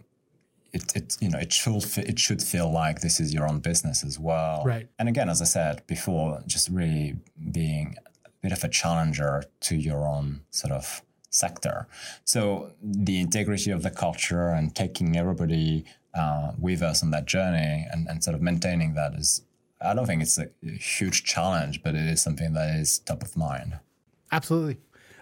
it, 0.73 0.95
it 0.95 1.17
you 1.21 1.29
know 1.29 1.39
it 1.39 1.53
should 1.53 1.85
it 1.99 2.21
should 2.21 2.41
feel 2.41 2.71
like 2.71 3.01
this 3.01 3.19
is 3.19 3.35
your 3.35 3.49
own 3.49 3.59
business 3.59 4.05
as 4.05 4.17
well. 4.17 4.63
Right. 4.65 4.89
And 4.99 5.09
again, 5.09 5.29
as 5.29 5.43
I 5.43 5.45
said 5.45 5.83
before, 5.89 6.41
just 6.47 6.69
really 6.69 7.17
being 7.51 7.97
bit 8.43 8.53
of 8.53 8.63
a 8.65 8.69
challenger 8.69 9.45
to 9.61 9.77
your 9.77 10.07
own 10.07 10.43
sort 10.51 10.73
of 10.73 11.03
sector. 11.31 11.87
So 12.25 12.73
the 12.83 13.21
integrity 13.21 13.71
of 13.71 13.83
the 13.83 13.91
culture 13.91 14.49
and 14.49 14.75
taking 14.75 15.17
everybody 15.17 15.85
uh, 16.15 16.53
with 16.59 16.83
us 16.83 17.03
on 17.03 17.11
that 17.11 17.27
journey 17.27 17.87
and, 17.91 18.09
and 18.09 18.23
sort 18.25 18.35
of 18.35 18.43
maintaining 18.43 18.95
that 18.95 19.15
is, 19.15 19.43
I 19.81 19.95
don't 19.95 20.07
think 20.07 20.23
it's 20.23 20.39
a 20.39 20.49
huge 20.63 21.25
challenge, 21.25 21.83
but 21.83 21.95
it 21.95 22.07
is 22.07 22.23
something 22.23 22.55
that 22.55 22.77
is 22.77 22.99
top 23.01 23.23
of 23.23 23.37
mind. 23.37 23.79
Absolutely. 24.33 24.79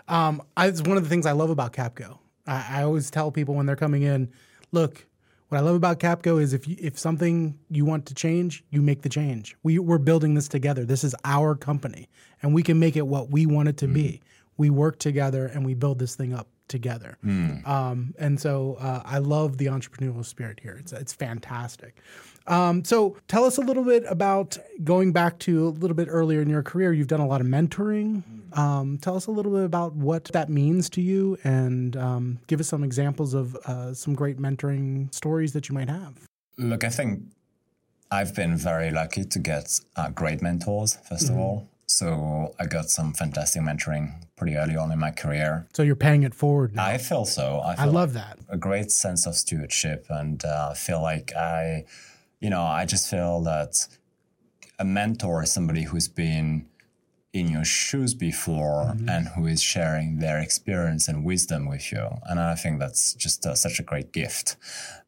Um, 0.09 0.43
it's 0.59 0.83
one 0.83 0.97
of 0.97 1.03
the 1.03 1.09
things 1.09 1.27
I 1.27 1.33
love 1.33 1.51
about 1.51 1.73
Capco. 1.73 2.19
I, 2.47 2.79
I 2.79 2.83
always 2.83 3.11
tell 3.11 3.31
people 3.31 3.55
when 3.55 3.67
they're 3.67 3.77
coming 3.77 4.03
in, 4.03 4.31
look, 4.73 5.07
what 5.49 5.59
I 5.59 5.61
love 5.61 5.77
about 5.77 6.01
Capco 6.01 6.41
is 6.41 6.53
if 6.53 6.67
you, 6.67 6.77
if 6.81 6.99
something 6.99 7.59
you 7.71 7.85
want 7.85 8.07
to 8.07 8.15
change, 8.15 8.65
you 8.71 8.83
make 8.83 9.03
the 9.03 9.09
change. 9.09 9.57
We 9.63 9.79
we're 9.79 9.99
building 9.99 10.35
this 10.35 10.49
together. 10.49 10.85
This 10.85 11.05
is 11.05 11.15
our 11.25 11.55
company, 11.55 12.09
and 12.43 12.53
we 12.55 12.63
can 12.63 12.79
make 12.79 12.97
it 12.97 13.07
what 13.07 13.31
we 13.31 13.47
want 13.47 13.69
it 13.69 13.77
to 13.79 13.87
mm. 13.87 13.95
be. 13.95 14.23
We 14.57 14.71
work 14.71 14.99
together 14.99 15.47
and 15.47 15.65
we 15.67 15.75
build 15.75 15.99
this 15.99 16.17
thing 16.17 16.33
up 16.33 16.49
together. 16.67 17.19
Mm. 17.25 17.67
Um, 17.69 18.15
and 18.19 18.41
so 18.41 18.77
uh, 18.81 19.03
I 19.05 19.19
love 19.19 19.59
the 19.59 19.67
entrepreneurial 19.67 20.25
spirit 20.25 20.61
here. 20.61 20.77
It's 20.81 20.93
it's 20.93 21.13
fantastic. 21.13 21.97
Um, 22.49 22.85
so 22.85 23.17
tell 23.29 23.45
us 23.45 23.59
a 23.59 23.61
little 23.61 23.85
bit 23.85 24.05
about 24.09 24.57
going 24.85 25.13
back 25.13 25.39
to 25.41 25.69
a 25.69 25.71
little 25.71 25.97
bit 25.97 26.09
earlier 26.11 26.41
in 26.41 26.49
your 26.49 26.63
career. 26.63 26.93
You've 26.93 27.09
done 27.09 27.21
a 27.21 27.27
lot 27.27 27.41
of 27.41 27.47
mentoring. 27.47 28.23
Um, 28.57 28.99
tell 28.99 29.17
us 29.17 29.27
a 29.27 29.31
little 29.31 29.53
bit 29.53 29.65
about 29.65 29.95
what 29.95 30.25
that 30.27 30.49
means 30.49 30.89
to 30.91 31.03
you, 31.03 31.37
and 31.45 31.97
um, 31.97 32.39
give 32.47 32.61
us 32.61 32.69
some 32.69 32.85
examples 32.85 33.35
of 33.35 33.55
uh, 33.57 33.93
some 33.93 34.15
great 34.15 34.39
mentoring 34.39 35.13
stories 35.15 35.53
that 35.53 35.69
you 35.69 35.75
might 35.75 35.89
have. 35.89 36.15
Look, 36.57 36.85
I 36.85 36.89
think 36.89 37.23
I've 38.11 38.35
been 38.35 38.57
very 38.57 38.91
lucky 38.91 39.25
to 39.25 39.39
get 39.39 39.79
uh, 39.97 40.11
great 40.11 40.41
mentors. 40.41 40.97
1st 41.11 41.25
mm-hmm. 41.25 41.35
of 41.35 41.41
all, 41.41 41.69
so 41.87 42.55
I 42.59 42.67
got 42.67 42.89
some 42.89 43.13
fantastic 43.13 43.63
mentoring 43.63 44.15
pretty 44.37 44.57
early 44.57 44.77
on 44.77 44.91
in 44.91 44.99
my 44.99 45.11
career. 45.11 45.67
So 45.75 45.83
you're 45.83 45.97
paying 45.97 46.23
it 46.23 46.35
forward 46.35 46.75
now. 46.75 46.87
I 46.87 46.99
feel 46.99 47.25
so. 47.25 47.61
I, 47.65 47.77
feel 47.77 47.85
I 47.85 47.89
love 47.89 48.15
like 48.15 48.25
that. 48.25 48.39
A 48.49 48.57
great 48.57 48.91
sense 48.91 49.27
of 49.27 49.35
stewardship, 49.35 50.07
and 50.09 50.43
uh, 50.45 50.73
feel 50.73 51.03
like 51.03 51.35
I 51.37 51.85
you 52.41 52.51
know, 52.51 52.63
I 52.63 52.85
just 52.85 53.09
feel 53.09 53.43
that 53.43 53.87
a 54.79 54.85
mentor 54.85 55.43
is 55.43 55.53
somebody 55.53 55.85
who's 55.85 56.09
been 56.09 56.67
in 57.33 57.49
your 57.49 57.65
shoes 57.65 58.15
before 58.15 58.85
mm-hmm. 58.87 59.09
and 59.09 59.29
who 59.29 59.47
is 59.47 59.63
sharing 59.63 60.19
their 60.19 60.41
experience 60.41 61.09
and 61.09 61.25
wisdom 61.25 61.67
with 61.67 61.93
you. 61.93 62.09
And 62.25 62.41
I 62.41 62.55
think 62.55 62.79
that's 62.79 63.15
just 63.15 63.45
uh, 63.47 63.55
such 63.55 63.79
a 63.79 63.83
great 63.83 64.13
gift. 64.13 64.57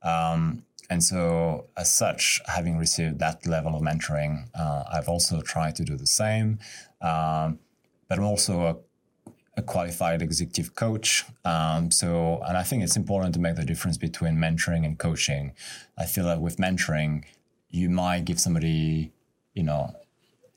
Um, 0.02 0.64
and 0.90 1.02
so, 1.02 1.66
as 1.76 1.92
such, 1.92 2.40
having 2.46 2.78
received 2.78 3.18
that 3.18 3.46
level 3.46 3.74
of 3.74 3.82
mentoring, 3.82 4.48
uh, 4.54 4.84
I've 4.90 5.08
also 5.08 5.42
tried 5.42 5.74
to 5.76 5.84
do 5.84 5.96
the 5.96 6.06
same. 6.06 6.58
Um, 7.02 7.58
but 8.08 8.18
I'm 8.18 8.24
also 8.24 8.62
a 8.62 8.76
a 9.58 9.62
qualified 9.62 10.22
executive 10.22 10.74
coach. 10.76 11.24
Um, 11.44 11.90
so, 11.90 12.40
and 12.46 12.56
I 12.56 12.62
think 12.62 12.84
it's 12.84 12.96
important 12.96 13.34
to 13.34 13.40
make 13.40 13.56
the 13.56 13.64
difference 13.64 13.98
between 13.98 14.36
mentoring 14.36 14.86
and 14.86 14.96
coaching. 14.98 15.52
I 15.98 16.06
feel 16.06 16.24
like 16.24 16.38
with 16.38 16.56
mentoring, 16.58 17.24
you 17.68 17.90
might 17.90 18.24
give 18.24 18.38
somebody, 18.40 19.12
you 19.54 19.64
know, 19.64 19.92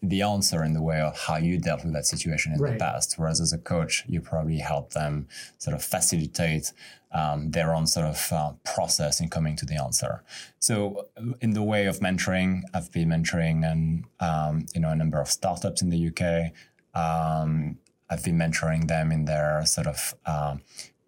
the 0.03 0.21
answer 0.21 0.63
in 0.63 0.73
the 0.73 0.81
way 0.81 1.01
of 1.01 1.17
how 1.17 1.37
you 1.37 1.57
dealt 1.57 1.83
with 1.83 1.93
that 1.93 2.05
situation 2.05 2.53
in 2.53 2.59
right. 2.59 2.73
the 2.73 2.79
past. 2.79 3.15
Whereas 3.17 3.41
as 3.41 3.53
a 3.53 3.57
coach, 3.57 4.03
you 4.07 4.21
probably 4.21 4.59
help 4.59 4.93
them 4.93 5.27
sort 5.57 5.75
of 5.75 5.83
facilitate 5.83 6.71
um, 7.11 7.51
their 7.51 7.73
own 7.73 7.87
sort 7.87 8.05
of 8.05 8.27
uh, 8.31 8.51
process 8.63 9.19
in 9.19 9.29
coming 9.29 9.55
to 9.57 9.65
the 9.65 9.75
answer. 9.75 10.23
So, 10.59 11.07
in 11.41 11.51
the 11.51 11.63
way 11.63 11.87
of 11.87 11.99
mentoring, 11.99 12.61
I've 12.73 12.91
been 12.91 13.09
mentoring 13.09 13.69
and 13.69 14.05
um, 14.19 14.65
you 14.73 14.81
know 14.81 14.89
a 14.89 14.95
number 14.95 15.19
of 15.19 15.27
startups 15.27 15.81
in 15.81 15.89
the 15.89 16.09
UK. 16.09 16.53
Um, 16.93 17.77
I've 18.11 18.23
been 18.23 18.37
mentoring 18.37 18.87
them 18.87 19.11
in 19.11 19.25
their 19.25 19.65
sort 19.65 19.87
of 19.87 20.13
um, 20.25 20.61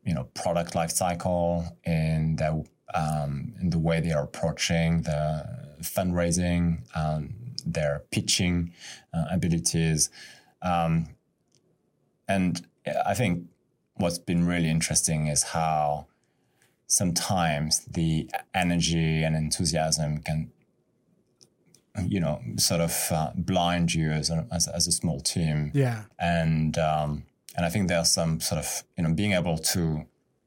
you 0.06 0.14
know 0.14 0.24
product 0.34 0.74
life 0.74 0.92
cycle 0.92 1.78
in 1.84 2.38
their 2.38 2.64
um, 2.96 3.54
in 3.60 3.70
the 3.70 3.80
way 3.80 4.00
they 4.00 4.12
are 4.12 4.24
approaching 4.24 5.02
the 5.02 5.78
fundraising, 5.82 6.80
um, 6.96 7.34
their 7.66 8.04
pitching 8.12 8.72
uh, 9.14 9.26
abilities, 9.32 10.10
um, 10.62 11.10
and 12.28 12.66
I 13.06 13.14
think 13.14 13.48
what's 13.96 14.18
been 14.18 14.46
really 14.46 14.70
interesting 14.70 15.28
is 15.28 15.44
how 15.44 16.08
sometimes 16.88 17.80
the 17.86 18.30
energy 18.54 19.24
and 19.24 19.36
enthusiasm 19.36 20.20
can 20.20 20.52
you 22.02 22.20
know, 22.20 22.42
sort 22.58 22.82
of 22.82 23.08
uh, 23.12 23.32
blind 23.36 23.94
you 23.94 24.10
as 24.12 24.30
a, 24.30 24.48
as, 24.52 24.68
as, 24.68 24.88
a 24.88 24.92
small 24.92 25.20
team. 25.20 25.72
Yeah. 25.74 26.04
And, 26.18 26.78
um, 26.78 27.24
and 27.56 27.66
I 27.66 27.70
think 27.70 27.88
there's 27.88 28.12
some 28.12 28.40
sort 28.40 28.60
of, 28.60 28.84
you 28.98 29.04
know, 29.04 29.14
being 29.14 29.34
able 29.34 29.58
to 29.58 30.06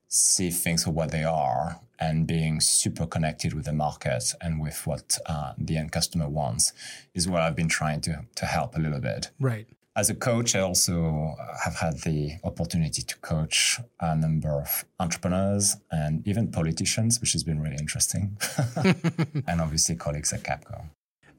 see 0.09 0.51
things 0.51 0.85
for 0.85 0.91
what 0.91 1.11
they 1.11 1.25
are 1.25 1.81
and 1.99 2.27
being 2.27 2.61
super 2.61 3.07
connected 3.07 3.55
with 3.55 3.65
the 3.65 3.73
market 3.73 4.35
and 4.41 4.61
with 4.61 4.87
what 4.87 5.19
uh, 5.27 5.53
the 5.57 5.77
end 5.77 5.93
customer 5.93 6.29
wants 6.29 6.73
is 7.15 7.29
what 7.29 7.43
I've 7.43 7.57
been 7.57 7.69
trying 7.69 8.01
to 8.03 8.25
to 8.35 8.47
help 8.47 8.77
a 8.77 8.81
little 8.81 9.01
bit. 9.01 9.31
Right. 9.41 9.67
As 9.97 10.11
a 10.11 10.15
coach, 10.15 10.55
I 10.55 10.61
also 10.61 11.35
have 11.65 11.77
had 11.77 12.01
the 12.03 12.33
opportunity 12.45 13.01
to 13.01 13.17
coach 13.19 13.81
a 13.99 14.15
number 14.15 14.51
of 14.51 14.85
entrepreneurs 15.01 15.77
and 15.91 16.27
even 16.29 16.51
politicians, 16.51 17.19
which 17.19 17.33
has 17.33 17.43
been 17.43 17.61
really 17.61 17.77
interesting, 17.77 18.37
and 19.47 19.61
obviously 19.63 19.97
colleagues 19.97 20.35
at 20.35 20.43
Capco. 20.43 20.85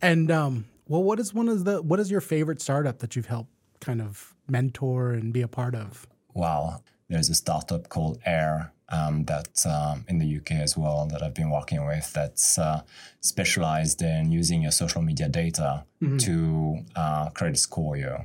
And 0.02 0.32
um, 0.32 0.66
well, 0.88 1.04
what 1.04 1.20
is 1.20 1.34
one 1.34 1.50
of 1.50 1.66
the 1.66 1.82
what 1.82 2.00
is 2.00 2.12
your 2.12 2.22
favorite 2.22 2.62
startup 2.62 3.00
that 3.00 3.16
you've 3.16 3.28
helped 3.28 3.52
kind 3.80 4.02
of 4.02 4.36
mentor 4.48 5.12
and 5.12 5.34
be 5.34 5.42
a 5.42 5.48
part 5.48 5.76
of? 5.76 6.08
Wow, 6.34 6.82
there's 7.10 7.30
a 7.30 7.36
startup 7.36 7.90
called 7.90 8.20
Aire 8.26 8.72
um, 8.90 9.26
that 9.26 9.66
um, 9.66 10.06
in 10.08 10.20
the 10.20 10.38
UK 10.38 10.52
as 10.52 10.78
well 10.78 11.08
that 11.08 11.22
I've 11.22 11.34
been 11.34 11.50
working 11.50 11.86
with 11.86 12.12
that's 12.14 12.58
uh, 12.58 12.82
specialized 13.22 14.02
in 14.02 14.32
using 14.32 14.62
your 14.62 14.72
social 14.72 15.02
media 15.02 15.28
data 15.28 15.86
mm-hmm. 16.02 16.18
to 16.18 16.86
uh, 16.96 17.30
credit 17.30 17.58
score 17.58 17.98
you. 17.98 18.16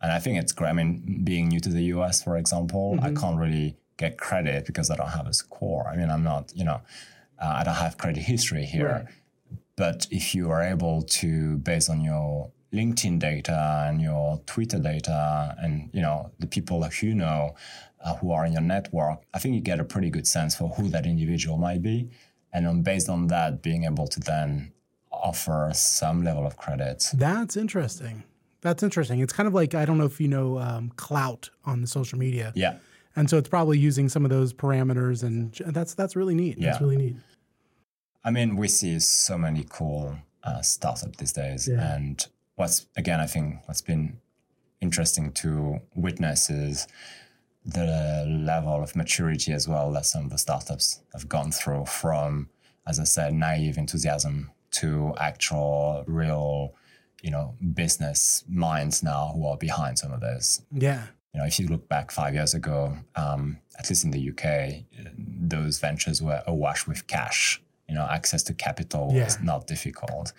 And 0.00 0.12
I 0.12 0.20
think 0.20 0.38
it's 0.38 0.52
great. 0.52 0.70
I 0.70 0.72
mean, 0.72 1.22
being 1.24 1.48
new 1.48 1.60
to 1.60 1.68
the 1.68 1.84
US, 1.94 2.22
for 2.22 2.36
example, 2.36 2.94
mm-hmm. 2.94 3.04
I 3.04 3.20
can't 3.20 3.38
really 3.38 3.76
get 3.96 4.16
credit 4.16 4.64
because 4.64 4.90
I 4.90 4.96
don't 4.96 5.08
have 5.08 5.26
a 5.26 5.34
score. 5.34 5.88
I 5.88 5.96
mean, 5.96 6.10
I'm 6.10 6.22
not, 6.22 6.52
you 6.54 6.64
know, 6.64 6.80
uh, 7.40 7.56
I 7.56 7.64
don't 7.64 7.74
have 7.74 7.98
credit 7.98 8.22
history 8.22 8.64
here. 8.64 9.04
Right. 9.04 9.14
But 9.78 10.08
if 10.10 10.34
you 10.34 10.50
are 10.50 10.60
able 10.60 11.02
to, 11.02 11.58
based 11.58 11.88
on 11.88 12.00
your 12.00 12.50
LinkedIn 12.74 13.20
data 13.20 13.86
and 13.88 14.02
your 14.02 14.42
Twitter 14.44 14.78
data 14.78 15.54
and 15.58 15.88
you 15.94 16.02
know 16.02 16.32
the 16.38 16.46
people 16.46 16.80
that 16.80 17.00
you 17.00 17.14
know 17.14 17.54
uh, 18.04 18.16
who 18.16 18.32
are 18.32 18.44
in 18.44 18.52
your 18.52 18.62
network, 18.62 19.22
I 19.32 19.38
think 19.38 19.54
you 19.54 19.60
get 19.60 19.78
a 19.78 19.84
pretty 19.84 20.10
good 20.10 20.26
sense 20.26 20.56
for 20.56 20.68
who 20.70 20.88
that 20.88 21.06
individual 21.06 21.58
might 21.58 21.80
be, 21.80 22.10
and 22.52 22.66
on, 22.66 22.82
based 22.82 23.08
on 23.08 23.28
that, 23.28 23.62
being 23.62 23.84
able 23.84 24.08
to 24.08 24.20
then 24.20 24.72
offer 25.12 25.70
some 25.72 26.24
level 26.24 26.44
of 26.44 26.56
credit. 26.56 27.08
That's 27.14 27.56
interesting. 27.56 28.24
That's 28.60 28.82
interesting. 28.82 29.20
It's 29.20 29.32
kind 29.32 29.46
of 29.46 29.54
like 29.54 29.76
I 29.76 29.84
don't 29.84 29.96
know 29.96 30.06
if 30.06 30.20
you 30.20 30.28
know 30.28 30.58
um, 30.58 30.92
Klout 30.96 31.50
on 31.64 31.82
the 31.82 31.86
social 31.86 32.18
media. 32.18 32.52
Yeah. 32.56 32.78
And 33.14 33.30
so 33.30 33.38
it's 33.38 33.48
probably 33.48 33.78
using 33.78 34.08
some 34.08 34.24
of 34.24 34.30
those 34.30 34.52
parameters, 34.52 35.22
and 35.22 35.54
that's 35.72 35.94
that's 35.94 36.16
really 36.16 36.34
neat. 36.34 36.58
Yeah. 36.58 36.70
That's 36.70 36.80
really 36.80 36.96
neat. 36.96 37.16
I 38.24 38.30
mean, 38.30 38.56
we 38.56 38.68
see 38.68 38.98
so 39.00 39.38
many 39.38 39.64
cool 39.68 40.16
uh, 40.42 40.62
startups 40.62 41.18
these 41.18 41.32
days, 41.32 41.68
yeah. 41.68 41.94
and 41.94 42.26
what's 42.56 42.86
again, 42.96 43.20
I 43.20 43.26
think 43.26 43.66
what's 43.66 43.80
been 43.82 44.18
interesting 44.80 45.32
to 45.32 45.80
witness 45.94 46.50
is 46.50 46.86
the 47.64 48.24
level 48.26 48.82
of 48.82 48.96
maturity 48.96 49.52
as 49.52 49.68
well 49.68 49.92
that 49.92 50.06
some 50.06 50.24
of 50.24 50.30
the 50.30 50.38
startups 50.38 51.00
have 51.12 51.28
gone 51.28 51.52
through 51.52 51.84
from, 51.84 52.48
as 52.86 52.98
I 52.98 53.04
said, 53.04 53.34
naive 53.34 53.76
enthusiasm 53.76 54.50
to 54.70 55.14
actual 55.18 56.04
real, 56.06 56.74
you 57.22 57.30
know, 57.30 57.54
business 57.74 58.44
minds 58.48 59.02
now 59.02 59.32
who 59.34 59.46
are 59.46 59.56
behind 59.56 59.98
some 59.98 60.12
of 60.12 60.20
this. 60.20 60.62
Yeah. 60.72 61.04
You 61.34 61.40
know, 61.40 61.46
if 61.46 61.60
you 61.60 61.68
look 61.68 61.88
back 61.88 62.10
five 62.10 62.34
years 62.34 62.54
ago, 62.54 62.96
um, 63.16 63.58
at 63.78 63.90
least 63.90 64.04
in 64.04 64.12
the 64.12 64.30
UK, 64.30 64.84
those 65.16 65.78
ventures 65.78 66.22
were 66.22 66.42
awash 66.46 66.86
with 66.86 67.06
cash. 67.06 67.60
You 67.88 67.94
know, 67.94 68.06
access 68.10 68.42
to 68.44 68.54
capital 68.54 69.10
yeah. 69.12 69.24
was 69.24 69.40
not 69.40 69.66
difficult. 69.66 70.32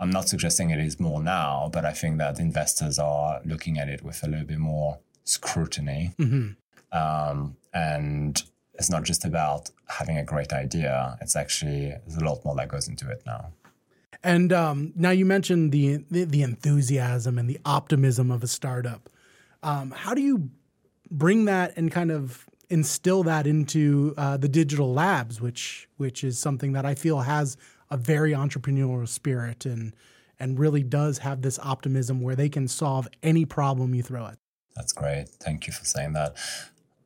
I'm 0.00 0.10
not 0.10 0.28
suggesting 0.28 0.70
it 0.70 0.78
is 0.78 1.00
more 1.00 1.22
now, 1.22 1.70
but 1.72 1.84
I 1.84 1.92
think 1.92 2.18
that 2.18 2.38
investors 2.38 2.98
are 2.98 3.40
looking 3.44 3.78
at 3.78 3.88
it 3.88 4.02
with 4.02 4.22
a 4.22 4.28
little 4.28 4.46
bit 4.46 4.58
more 4.58 4.98
scrutiny. 5.24 6.12
Mm-hmm. 6.18 6.98
Um, 6.98 7.56
and 7.74 8.42
it's 8.74 8.90
not 8.90 9.02
just 9.02 9.24
about 9.24 9.70
having 9.88 10.16
a 10.18 10.24
great 10.24 10.52
idea. 10.52 11.18
It's 11.20 11.36
actually 11.36 11.94
there's 12.06 12.16
a 12.16 12.24
lot 12.24 12.44
more 12.44 12.54
that 12.56 12.68
goes 12.68 12.88
into 12.88 13.10
it 13.10 13.22
now. 13.26 13.52
And 14.22 14.52
um, 14.52 14.92
now 14.96 15.10
you 15.10 15.24
mentioned 15.24 15.72
the, 15.72 16.04
the, 16.10 16.24
the 16.24 16.42
enthusiasm 16.42 17.38
and 17.38 17.48
the 17.48 17.60
optimism 17.64 18.30
of 18.30 18.42
a 18.42 18.48
startup. 18.48 19.08
Um, 19.62 19.92
how 19.92 20.14
do 20.14 20.22
you 20.22 20.50
bring 21.10 21.44
that 21.46 21.76
and 21.76 21.90
kind 21.90 22.10
of 22.10 22.47
instill 22.70 23.22
that 23.24 23.46
into 23.46 24.14
uh, 24.16 24.36
the 24.36 24.48
digital 24.48 24.92
labs, 24.92 25.40
which 25.40 25.88
which 25.96 26.22
is 26.22 26.38
something 26.38 26.72
that 26.72 26.84
I 26.84 26.94
feel 26.94 27.20
has 27.20 27.56
a 27.90 27.96
very 27.96 28.32
entrepreneurial 28.32 29.08
spirit 29.08 29.64
and 29.64 29.94
and 30.40 30.58
really 30.58 30.82
does 30.82 31.18
have 31.18 31.42
this 31.42 31.58
optimism 31.58 32.20
where 32.20 32.36
they 32.36 32.48
can 32.48 32.68
solve 32.68 33.08
any 33.22 33.44
problem 33.44 33.94
you 33.94 34.02
throw 34.02 34.26
at. 34.26 34.38
That's 34.76 34.92
great. 34.92 35.28
Thank 35.28 35.66
you 35.66 35.72
for 35.72 35.84
saying 35.84 36.12
that. 36.12 36.36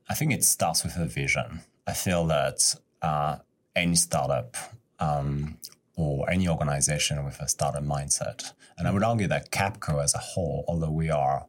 I 0.09 0.14
think 0.14 0.33
it 0.33 0.44
starts 0.44 0.85
with 0.85 0.96
a 0.96 1.07
vision. 1.07 1.61
I 1.87 1.94
feel 1.94 2.27
that 2.27 2.75
uh, 3.01 3.37
any 3.75 3.96
startup 3.96 4.57
um, 5.01 5.57
or 5.96 6.29
any 6.29 6.48
organization 6.48 7.25
with 7.25 7.40
a 7.40 7.48
startup 7.48 7.85
mindset, 7.85 8.53
and 8.77 8.87
I 8.87 8.90
would 8.90 9.03
argue 9.03 9.27
that 9.29 9.51
Capco 9.51 10.03
as 10.03 10.14
a 10.14 10.18
whole, 10.18 10.64
although 10.68 10.90
we 10.90 11.09
are 11.09 11.46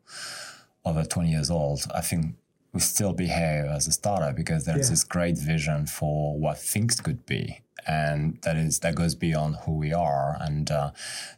over 0.85 1.03
20 1.03 1.29
years 1.29 1.49
old, 1.49 1.81
I 1.93 2.01
think 2.01 2.35
we 2.73 2.79
still 2.79 3.13
behave 3.13 3.65
as 3.65 3.87
a 3.87 3.91
startup 3.91 4.35
because 4.35 4.65
there's 4.65 4.87
yeah. 4.87 4.91
this 4.91 5.03
great 5.03 5.37
vision 5.37 5.85
for 5.85 6.37
what 6.37 6.57
things 6.57 6.99
could 6.99 7.25
be 7.25 7.61
and 7.85 8.39
that 8.41 8.55
is 8.55 8.79
that 8.79 8.95
goes 8.95 9.15
beyond 9.15 9.55
who 9.65 9.73
we 9.73 9.93
are 9.93 10.37
and 10.41 10.71
uh, 10.71 10.91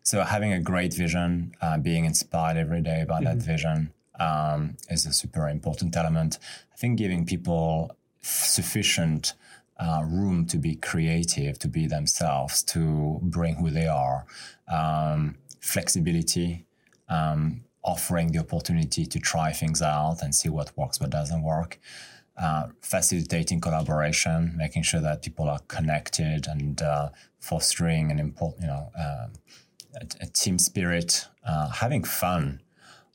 so 0.03 0.21
having 0.21 0.53
a 0.53 0.59
great 0.59 0.93
vision 0.93 1.53
uh, 1.61 1.77
being 1.77 2.05
inspired 2.05 2.57
every 2.57 2.81
day 2.81 3.05
by 3.07 3.15
mm-hmm. 3.15 3.25
that 3.25 3.37
vision 3.37 3.91
um, 4.19 4.77
is 4.89 5.05
a 5.05 5.13
super 5.13 5.47
important 5.49 5.95
element 5.95 6.39
i 6.73 6.77
think 6.77 6.97
giving 6.97 7.25
people 7.25 7.95
sufficient 8.21 9.33
uh, 9.77 10.01
room 10.05 10.45
to 10.45 10.57
be 10.57 10.75
creative 10.75 11.59
to 11.59 11.67
be 11.67 11.85
themselves 11.85 12.63
to 12.63 13.19
bring 13.21 13.55
who 13.55 13.69
they 13.69 13.87
are 13.87 14.25
um, 14.71 15.35
flexibility 15.59 16.65
um, 17.09 17.64
offering 17.85 18.31
the 18.31 18.39
opportunity 18.39 19.05
to 19.05 19.19
try 19.19 19.51
things 19.51 19.81
out 19.81 20.21
and 20.21 20.33
see 20.33 20.49
what 20.49 20.75
works, 20.75 20.99
what 20.99 21.11
doesn't 21.11 21.43
work. 21.43 21.79
Uh, 22.37 22.67
facilitating 22.81 23.61
collaboration, 23.61 24.53
making 24.57 24.83
sure 24.83 24.99
that 24.99 25.21
people 25.21 25.47
are 25.47 25.59
connected 25.69 26.47
and 26.47 26.81
uh, 26.81 27.07
fostering 27.39 28.11
an 28.11 28.19
important, 28.19 28.63
you 28.63 28.67
know, 28.67 28.91
uh, 28.99 29.27
a, 30.01 30.05
a, 30.19 30.25
team 30.25 30.59
spirit, 30.59 31.27
uh, 31.47 31.69
having 31.69 32.03
fun 32.03 32.59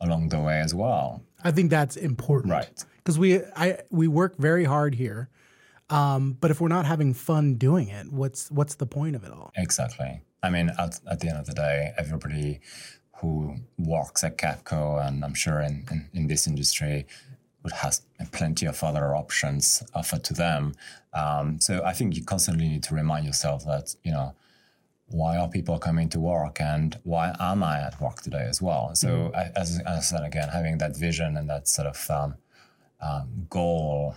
along 0.01 0.31
the 0.31 0.41
way 0.41 0.61
as 0.61 0.75
well. 0.75 1.23
I 1.45 1.51
think 1.51 1.69
that's 1.69 1.97
important, 1.97 2.51
right? 2.51 2.85
Because 2.97 3.19
we 3.19 3.43
I 3.55 3.81
we 3.91 4.09
work 4.09 4.39
very 4.39 4.65
hard 4.65 4.95
here, 4.95 5.29
um, 5.91 6.39
but 6.41 6.51
if 6.51 6.59
we're 6.59 6.69
not 6.69 6.87
having 6.87 7.13
fun 7.13 7.57
doing 7.57 7.89
it, 7.89 8.11
what's 8.11 8.51
what's 8.51 8.77
the 8.77 8.87
point 8.87 9.17
of 9.17 9.25
it 9.25 9.33
all? 9.33 9.53
Exactly. 9.55 10.23
I 10.43 10.49
mean, 10.49 10.71
at, 10.79 10.99
at 11.11 11.21
the 11.21 11.29
end 11.29 11.39
of 11.39 11.47
the 11.47 11.53
day, 11.53 11.93
everybody 11.99 12.61
who 13.21 13.57
works 13.79 14.25
at 14.25 14.39
Capco, 14.39 15.07
and 15.07 15.25
I'm 15.25 15.35
sure 15.35 15.61
in, 15.61 15.85
in, 15.91 16.09
in 16.15 16.27
this 16.27 16.47
industry 16.47 17.07
would 17.63 17.73
have 17.73 17.99
plenty 18.33 18.67
of 18.67 18.83
other 18.83 19.15
options 19.15 19.83
offered 19.95 20.25
to 20.25 20.35
them. 20.35 20.75
Um, 21.13 21.61
so 21.61 21.83
I 21.85 21.93
think 21.93 22.17
you 22.17 22.25
constantly 22.25 22.69
need 22.69 22.83
to 22.85 22.95
remind 22.95 23.27
yourself 23.27 23.65
that, 23.67 23.95
you 24.05 24.13
know, 24.13 24.35
why 25.09 25.37
are 25.37 25.49
people 25.49 25.79
coming 25.79 26.09
to 26.11 26.21
work 26.21 26.61
and 26.61 26.99
why 27.03 27.35
am 27.41 27.63
I 27.63 27.81
at 27.81 28.01
work 28.01 28.23
today 28.23 28.47
as 28.49 28.63
well? 28.63 28.95
So 28.95 29.09
mm-hmm. 29.09 29.37
I, 29.37 29.51
as, 29.61 29.81
as, 29.81 29.87
I 29.87 30.01
said 30.01 30.25
again, 30.25 30.49
having 30.49 30.79
that 30.79 30.97
vision 30.97 31.37
and 31.37 31.51
that 31.51 31.69
sort 31.69 31.89
of 31.89 32.11
um, 32.11 32.35
um, 33.01 33.47
goal 33.51 34.15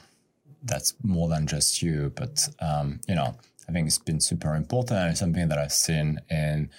that's 0.63 0.94
more 1.04 1.28
than 1.28 1.48
just 1.48 1.82
you, 1.82 2.13
but 2.16 2.48
um, 2.60 3.02
you 3.08 3.16
know, 3.16 3.36
I 3.68 3.72
think 3.72 3.88
it's 3.88 3.98
been 3.98 4.20
super 4.20 4.56
important 4.56 5.00
and 5.00 5.18
something 5.18 5.48
that 5.50 5.58
I've 5.58 5.74
seen 5.74 6.22
in 6.30 6.70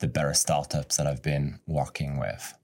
the 0.00 0.08
better 0.08 0.34
startups 0.34 0.96
that 0.96 1.06
I've 1.06 1.22
been 1.22 1.60
working 1.66 2.18
with. 2.18 2.54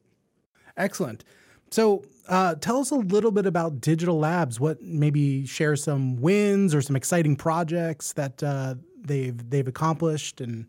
Excellent. 0.77 1.25
So, 1.71 2.05
uh, 2.29 2.57
tell 2.57 2.79
us 2.79 2.91
a 2.91 2.97
little 2.97 3.31
bit 3.31 3.47
about 3.47 3.81
Digital 3.81 4.19
Labs. 4.19 4.59
What 4.59 4.83
maybe 4.83 5.47
share 5.47 5.77
some 5.77 6.17
wins 6.17 6.75
or 6.75 6.83
some 6.83 6.97
exciting 6.97 7.37
projects 7.37 8.13
that 8.15 8.43
uh, 8.43 8.75
they've 9.01 9.51
they've 9.51 9.67
accomplished, 9.67 10.41
and 10.41 10.67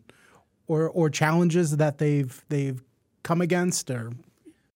or 0.66 0.88
or 0.88 1.10
challenges 1.10 1.76
that 1.76 1.98
they've 1.98 2.44
they've 2.48 2.82
come 3.22 3.40
against. 3.40 3.90
Or 3.90 4.12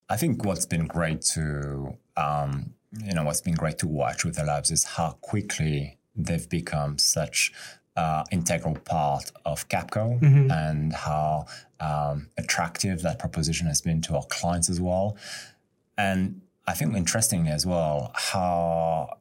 I 0.08 0.16
think 0.16 0.44
what's 0.44 0.66
been 0.66 0.86
great 0.86 1.22
to 1.32 1.96
um, 2.16 2.74
you 3.04 3.14
know 3.14 3.24
what's 3.24 3.40
been 3.40 3.54
great 3.54 3.78
to 3.78 3.88
watch 3.88 4.24
with 4.24 4.36
the 4.36 4.44
labs 4.44 4.70
is 4.70 4.84
how 4.84 5.12
quickly 5.20 5.98
they've 6.14 6.48
become 6.48 6.98
such 6.98 7.52
uh, 7.96 8.24
integral 8.30 8.76
part 8.76 9.30
of 9.44 9.68
Capco 9.68 10.18
mm-hmm. 10.20 10.50
and 10.50 10.92
how 10.92 11.46
um, 11.80 12.28
attractive 12.38 13.02
that 13.02 13.18
proposition 13.18 13.66
has 13.66 13.80
been 13.80 14.00
to 14.02 14.16
our 14.16 14.24
clients 14.30 14.70
as 14.70 14.80
well. 14.80 15.16
And 15.98 16.40
I 16.66 16.74
think 16.74 16.96
interestingly 16.96 17.50
as 17.50 17.66
well, 17.66 18.12
how 18.14 19.18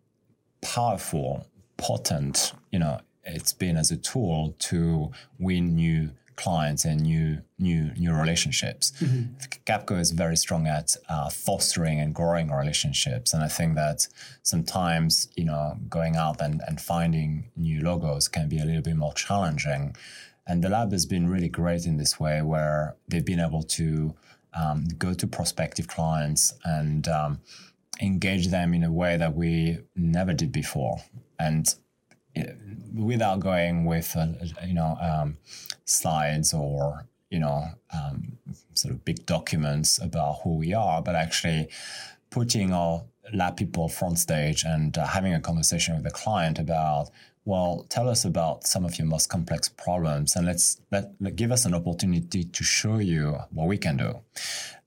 powerful, 0.62 1.48
potent, 1.78 2.54
you 2.72 2.80
know, 2.80 3.00
it's 3.24 3.54
been 3.54 3.78
as 3.78 3.92
a 3.92 3.98
tool 3.98 4.56
to 4.60 5.12
win 5.40 5.76
new 5.76 6.12
clients 6.42 6.86
and 6.86 7.02
new 7.02 7.28
new 7.60 7.92
new 8.04 8.14
relationships. 8.14 8.92
Mm-hmm. 9.00 9.36
Capco 9.70 10.00
is 10.00 10.12
very 10.12 10.36
strong 10.36 10.68
at 10.68 10.96
uh, 11.08 11.30
fostering 11.30 12.00
and 12.00 12.14
growing 12.14 12.52
relationships, 12.52 13.34
and 13.34 13.44
I 13.44 13.48
think 13.58 13.76
that 13.76 14.08
sometimes 14.44 15.30
you 15.36 15.46
know 15.46 15.78
going 15.90 16.16
out 16.16 16.42
and, 16.42 16.62
and 16.68 16.82
finding 16.94 17.52
new 17.56 17.82
logos 17.82 18.28
can 18.28 18.50
be 18.50 18.60
a 18.60 18.66
little 18.66 18.82
bit 18.82 18.98
more 18.98 19.14
challenging. 19.14 19.96
And 20.48 20.64
the 20.64 20.70
lab 20.70 20.92
has 20.92 21.06
been 21.06 21.30
really 21.30 21.50
great 21.50 21.86
in 21.86 21.98
this 21.98 22.20
way, 22.20 22.42
where 22.42 22.96
they've 23.08 23.30
been 23.34 23.40
able 23.40 23.64
to 23.80 24.16
um, 24.54 24.88
go 24.98 25.14
to 25.14 25.28
prospective 25.28 25.88
clients 25.88 26.54
and 26.66 27.08
um, 27.08 27.40
engage 28.02 28.48
them 28.48 28.74
in 28.74 28.84
a 28.84 28.92
way 28.92 29.18
that 29.18 29.36
we 29.36 29.78
never 29.96 30.34
did 30.34 30.52
before. 30.52 30.98
And 31.40 31.74
without 32.94 33.40
going 33.40 33.86
with 33.86 34.16
uh, 34.16 34.28
you 34.66 34.74
know 34.74 34.98
um, 35.02 35.38
slides 35.86 36.54
or 36.54 37.06
you 37.30 37.40
know 37.40 37.66
um, 37.94 38.38
sort 38.74 38.94
of 38.94 39.04
big 39.06 39.26
documents 39.26 40.00
about 40.00 40.40
who 40.44 40.58
we 40.58 40.74
are, 40.74 41.02
but 41.02 41.16
actually 41.16 41.68
putting 42.30 42.74
our 42.74 43.04
lab 43.34 43.56
people 43.56 43.88
front 43.88 44.18
stage 44.18 44.64
and 44.66 44.98
uh, 44.98 45.06
having 45.06 45.34
a 45.34 45.40
conversation 45.40 45.96
with 45.96 46.04
the 46.04 46.12
client 46.12 46.60
about 46.60 47.10
well 47.46 47.86
tell 47.90 48.10
us 48.10 48.26
about 48.26 48.66
some 48.66 48.84
of 48.84 48.98
your 48.98 49.08
most 49.08 49.30
complex 49.30 49.70
problems 49.70 50.36
and 50.36 50.46
let's 50.46 50.82
let, 50.92 51.12
let 51.20 51.36
give 51.36 51.52
us 51.52 51.66
an 51.66 51.74
opportunity 51.74 52.44
to 52.44 52.64
show 52.64 52.98
you 52.98 53.38
what 53.52 53.68
we 53.68 53.78
can 53.78 53.98
do. 53.98 54.20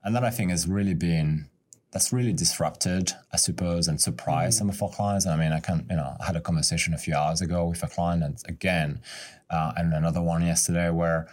And 0.03 0.15
that 0.15 0.25
i 0.25 0.31
think 0.31 0.51
has 0.51 0.67
really 0.67 0.95
been 0.95 1.49
that's 1.95 2.13
really 2.13 2.33
disrupted, 2.33 3.13
I 3.33 3.37
suppose, 3.37 3.87
and 3.87 4.01
surprised 4.01 4.57
mm-hmm. 4.59 4.69
some 4.69 4.71
of 4.71 4.83
our 4.83 4.91
clients. 4.91 5.27
I 5.27 5.37
mean, 5.37 5.53
I 5.53 5.61
can, 5.61 5.87
you 5.89 5.95
know, 5.95 6.17
I 6.21 6.27
had 6.27 6.35
a 6.35 6.41
conversation 6.41 6.93
a 6.93 6.99
few 6.99 7.15
hours 7.15 7.41
ago 7.41 7.67
with 7.67 7.85
a 7.85 7.87
client, 7.87 8.25
and 8.25 8.37
again, 8.49 9.01
uh, 9.49 9.73
and 9.77 9.95
another 9.95 10.21
one 10.21 10.43
yesterday 10.45 10.91
where 10.91 11.29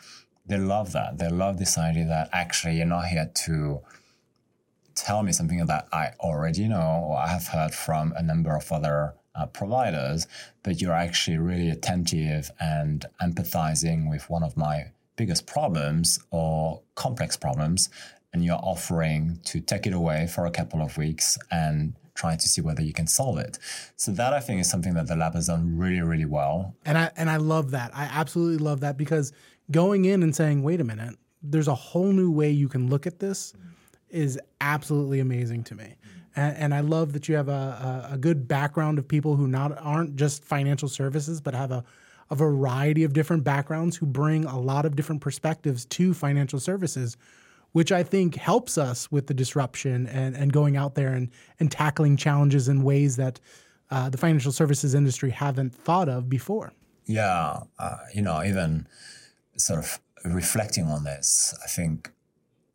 they 0.45 0.57
love 0.57 0.91
that. 0.91 1.17
They 1.17 1.29
love 1.29 1.57
this 1.57 1.79
idea 1.79 2.05
that 2.05 2.29
actually 2.31 2.75
you're 2.75 2.85
not 2.85 3.07
here 3.07 3.31
to 3.45 3.81
tell 4.93 5.23
me 5.23 5.31
something 5.31 5.65
that 5.65 5.87
I 5.91 6.11
already 6.19 6.67
know 6.67 7.07
or 7.07 7.17
I 7.17 7.27
have 7.27 7.47
heard 7.47 7.73
from 7.73 8.13
a 8.15 8.21
number 8.21 8.55
of 8.55 8.71
other 8.71 9.15
uh, 9.33 9.47
providers, 9.47 10.27
but 10.61 10.79
you're 10.79 10.93
actually 10.93 11.39
really 11.39 11.71
attentive 11.71 12.51
and 12.59 13.03
empathizing 13.19 14.11
with 14.11 14.29
one 14.29 14.43
of 14.43 14.55
my 14.55 14.91
biggest 15.15 15.47
problems 15.47 16.19
or 16.29 16.81
complex 16.95 17.35
problems 17.35 17.89
and 18.33 18.43
you're 18.43 18.55
offering 18.55 19.39
to 19.45 19.59
take 19.59 19.85
it 19.85 19.93
away 19.93 20.27
for 20.27 20.45
a 20.45 20.51
couple 20.51 20.81
of 20.81 20.97
weeks 20.97 21.37
and 21.49 21.93
trying 22.13 22.37
to 22.37 22.47
see 22.47 22.61
whether 22.61 22.81
you 22.81 22.93
can 22.93 23.07
solve 23.07 23.37
it. 23.37 23.57
So 23.95 24.11
that 24.11 24.33
I 24.33 24.39
think 24.39 24.61
is 24.61 24.69
something 24.69 24.93
that 24.93 25.07
the 25.07 25.15
lab 25.15 25.33
has 25.33 25.47
done 25.47 25.77
really, 25.77 26.01
really 26.01 26.25
well. 26.25 26.75
And 26.85 26.97
I 26.97 27.11
and 27.15 27.29
I 27.29 27.37
love 27.37 27.71
that. 27.71 27.91
I 27.93 28.03
absolutely 28.03 28.57
love 28.57 28.81
that 28.81 28.97
because 28.97 29.31
going 29.69 30.05
in 30.05 30.23
and 30.23 30.35
saying, 30.35 30.63
wait 30.63 30.81
a 30.81 30.83
minute, 30.83 31.15
there's 31.41 31.67
a 31.67 31.75
whole 31.75 32.11
new 32.11 32.31
way 32.31 32.51
you 32.51 32.69
can 32.69 32.89
look 32.89 33.07
at 33.07 33.19
this 33.19 33.53
is 34.09 34.39
absolutely 34.59 35.19
amazing 35.19 35.63
to 35.63 35.75
me. 35.75 35.95
And, 36.35 36.57
and 36.57 36.73
I 36.73 36.81
love 36.81 37.13
that 37.13 37.29
you 37.29 37.35
have 37.35 37.49
a, 37.49 38.07
a, 38.11 38.13
a 38.13 38.17
good 38.17 38.47
background 38.47 38.99
of 38.99 39.07
people 39.07 39.35
who 39.35 39.47
not 39.47 39.77
aren't 39.81 40.15
just 40.15 40.43
financial 40.43 40.89
services, 40.89 41.41
but 41.41 41.53
have 41.53 41.71
a 41.71 41.83
a 42.31 42.35
variety 42.35 43.03
of 43.03 43.11
different 43.11 43.43
backgrounds 43.43 43.97
who 43.97 44.05
bring 44.05 44.45
a 44.45 44.57
lot 44.57 44.85
of 44.85 44.95
different 44.95 45.21
perspectives 45.21 45.85
to 45.85 46.13
financial 46.13 46.59
services, 46.59 47.17
which 47.71 47.91
I 47.91 48.03
think 48.03 48.35
helps 48.35 48.77
us 48.77 49.11
with 49.11 49.27
the 49.27 49.33
disruption 49.33 50.07
and, 50.07 50.35
and 50.35 50.51
going 50.51 50.77
out 50.77 50.95
there 50.95 51.13
and, 51.13 51.29
and 51.59 51.71
tackling 51.71 52.17
challenges 52.17 52.67
in 52.67 52.83
ways 52.83 53.15
that 53.15 53.39
uh, 53.89 54.09
the 54.09 54.17
financial 54.17 54.51
services 54.51 54.93
industry 54.93 55.31
haven't 55.31 55.73
thought 55.73 56.09
of 56.09 56.29
before. 56.29 56.73
Yeah, 57.05 57.61
uh, 57.79 57.97
you 58.13 58.21
know, 58.21 58.43
even 58.43 58.87
sort 59.57 59.79
of 59.79 59.99
reflecting 60.23 60.85
on 60.85 61.03
this, 61.03 61.57
I 61.63 61.67
think 61.67 62.11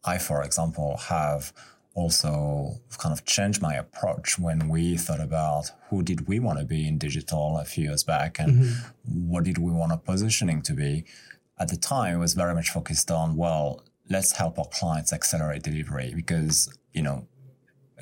I, 0.05 0.19
for 0.19 0.43
example, 0.43 0.99
have 1.09 1.53
also 1.95 2.79
kind 2.99 3.13
of 3.13 3.25
changed 3.25 3.63
my 3.63 3.75
approach 3.75 4.39
when 4.39 4.69
we 4.69 4.99
thought 4.99 5.21
about 5.21 5.71
who 5.89 6.03
did 6.03 6.29
we 6.29 6.39
want 6.39 6.59
to 6.59 6.65
be 6.65 6.87
in 6.87 6.99
digital 6.99 7.59
a 7.59 7.65
few 7.65 7.85
years 7.85 8.05
back 8.05 8.39
and 8.39 8.53
mm-hmm. 8.53 9.29
what 9.31 9.45
did 9.45 9.57
we 9.57 9.73
want 9.73 9.91
our 9.91 9.99
positioning 9.99 10.61
to 10.61 10.75
be. 10.75 11.05
At 11.59 11.69
the 11.69 11.77
time, 11.79 12.17
it 12.17 12.19
was 12.19 12.35
very 12.35 12.55
much 12.55 12.69
focused 12.69 13.11
on, 13.11 13.35
well, 13.35 13.83
let's 14.09 14.33
help 14.33 14.59
our 14.59 14.69
clients 14.73 15.13
accelerate 15.13 15.63
delivery 15.63 16.13
because, 16.15 16.73
you 16.93 17.03
know, 17.03 17.27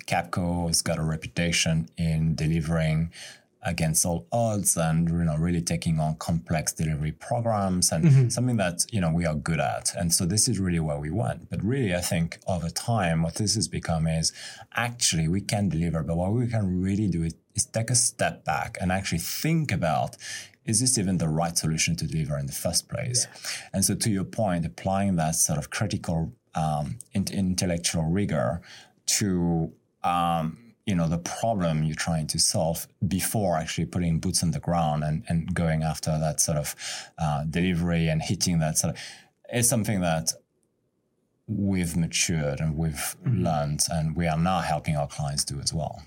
Capco 0.07 0.67
has 0.67 0.83
got 0.83 0.99
a 0.99 1.03
reputation 1.03 1.89
in 1.97 2.35
delivering 2.35 3.11
against 3.65 4.05
all 4.05 4.27
odds 4.31 4.77
and 4.77 5.09
you 5.09 5.25
know 5.25 5.37
really 5.37 5.63
taking 5.63 5.99
on 5.99 6.15
complex 6.17 6.73
delivery 6.73 7.13
programs 7.13 7.91
and 7.91 8.05
mm-hmm. 8.05 8.29
something 8.29 8.57
that 8.57 8.85
you 8.93 9.01
know 9.01 9.11
we 9.11 9.25
are 9.25 9.35
good 9.35 9.59
at 9.59 9.95
and 9.97 10.13
so 10.13 10.27
this 10.27 10.49
is 10.49 10.59
really 10.59 10.81
where 10.81 10.99
we 10.99 11.11
went 11.11 11.49
but 11.49 11.63
really 11.65 11.95
i 11.95 12.01
think 12.01 12.39
over 12.47 12.69
time 12.69 13.23
what 13.23 13.37
this 13.37 13.55
has 13.55 13.67
become 13.67 14.07
is 14.07 14.33
actually 14.75 15.29
we 15.29 15.41
can 15.41 15.69
deliver 15.69 16.03
but 16.03 16.17
what 16.17 16.33
we 16.33 16.47
can 16.47 16.83
really 16.83 17.09
do 17.09 17.23
is 17.23 17.65
take 17.67 17.91
a 17.91 17.95
step 17.95 18.45
back 18.45 18.77
and 18.81 18.93
actually 18.93 19.19
think 19.19 19.73
about 19.73 20.17
is 20.65 20.81
this 20.81 20.99
even 20.99 21.19
the 21.19 21.29
right 21.29 21.57
solution 21.57 21.97
to 21.97 22.07
deliver 22.07 22.39
in 22.39 22.47
the 22.47 22.53
first 22.53 22.89
place? 22.89 23.27
Yeah. 23.27 23.69
And 23.75 23.85
so, 23.85 23.95
to 23.95 24.11
your 24.11 24.25
point, 24.25 24.65
applying 24.65 25.17
that 25.17 25.35
sort 25.35 25.59
of 25.59 25.71
critical 25.71 26.33
um, 26.55 26.99
intellectual 27.15 28.05
rigor 28.05 28.63
to 29.07 29.73
um, 30.03 30.59
you 30.87 30.95
know 30.95 31.09
the 31.09 31.19
problem 31.19 31.83
you're 31.83 31.95
trying 31.95 32.27
to 32.29 32.39
solve 32.39 32.87
before 33.09 33.57
actually 33.57 33.87
putting 33.87 34.19
boots 34.19 34.43
on 34.43 34.51
the 34.51 34.61
ground 34.61 35.03
and, 35.03 35.25
and 35.29 35.55
going 35.55 35.83
after 35.83 36.19
that 36.19 36.41
sort 36.41 36.59
of 36.59 36.75
uh, 37.19 37.45
delivery 37.45 38.09
and 38.09 38.23
hitting 38.23 38.59
that 38.59 38.77
sort 38.77 38.95
of 38.95 39.01
is 39.53 39.69
something 39.69 40.01
that 40.01 40.33
we've 41.47 41.97
matured 41.97 42.61
and 42.61 42.77
we've 42.77 43.17
mm-hmm. 43.25 43.45
learned 43.45 43.81
and 43.91 44.17
we 44.17 44.27
are 44.27 44.39
now 44.39 44.61
helping 44.61 44.97
our 44.97 45.09
clients 45.09 45.45
do 45.45 45.59
as 45.61 45.73
well 45.73 46.03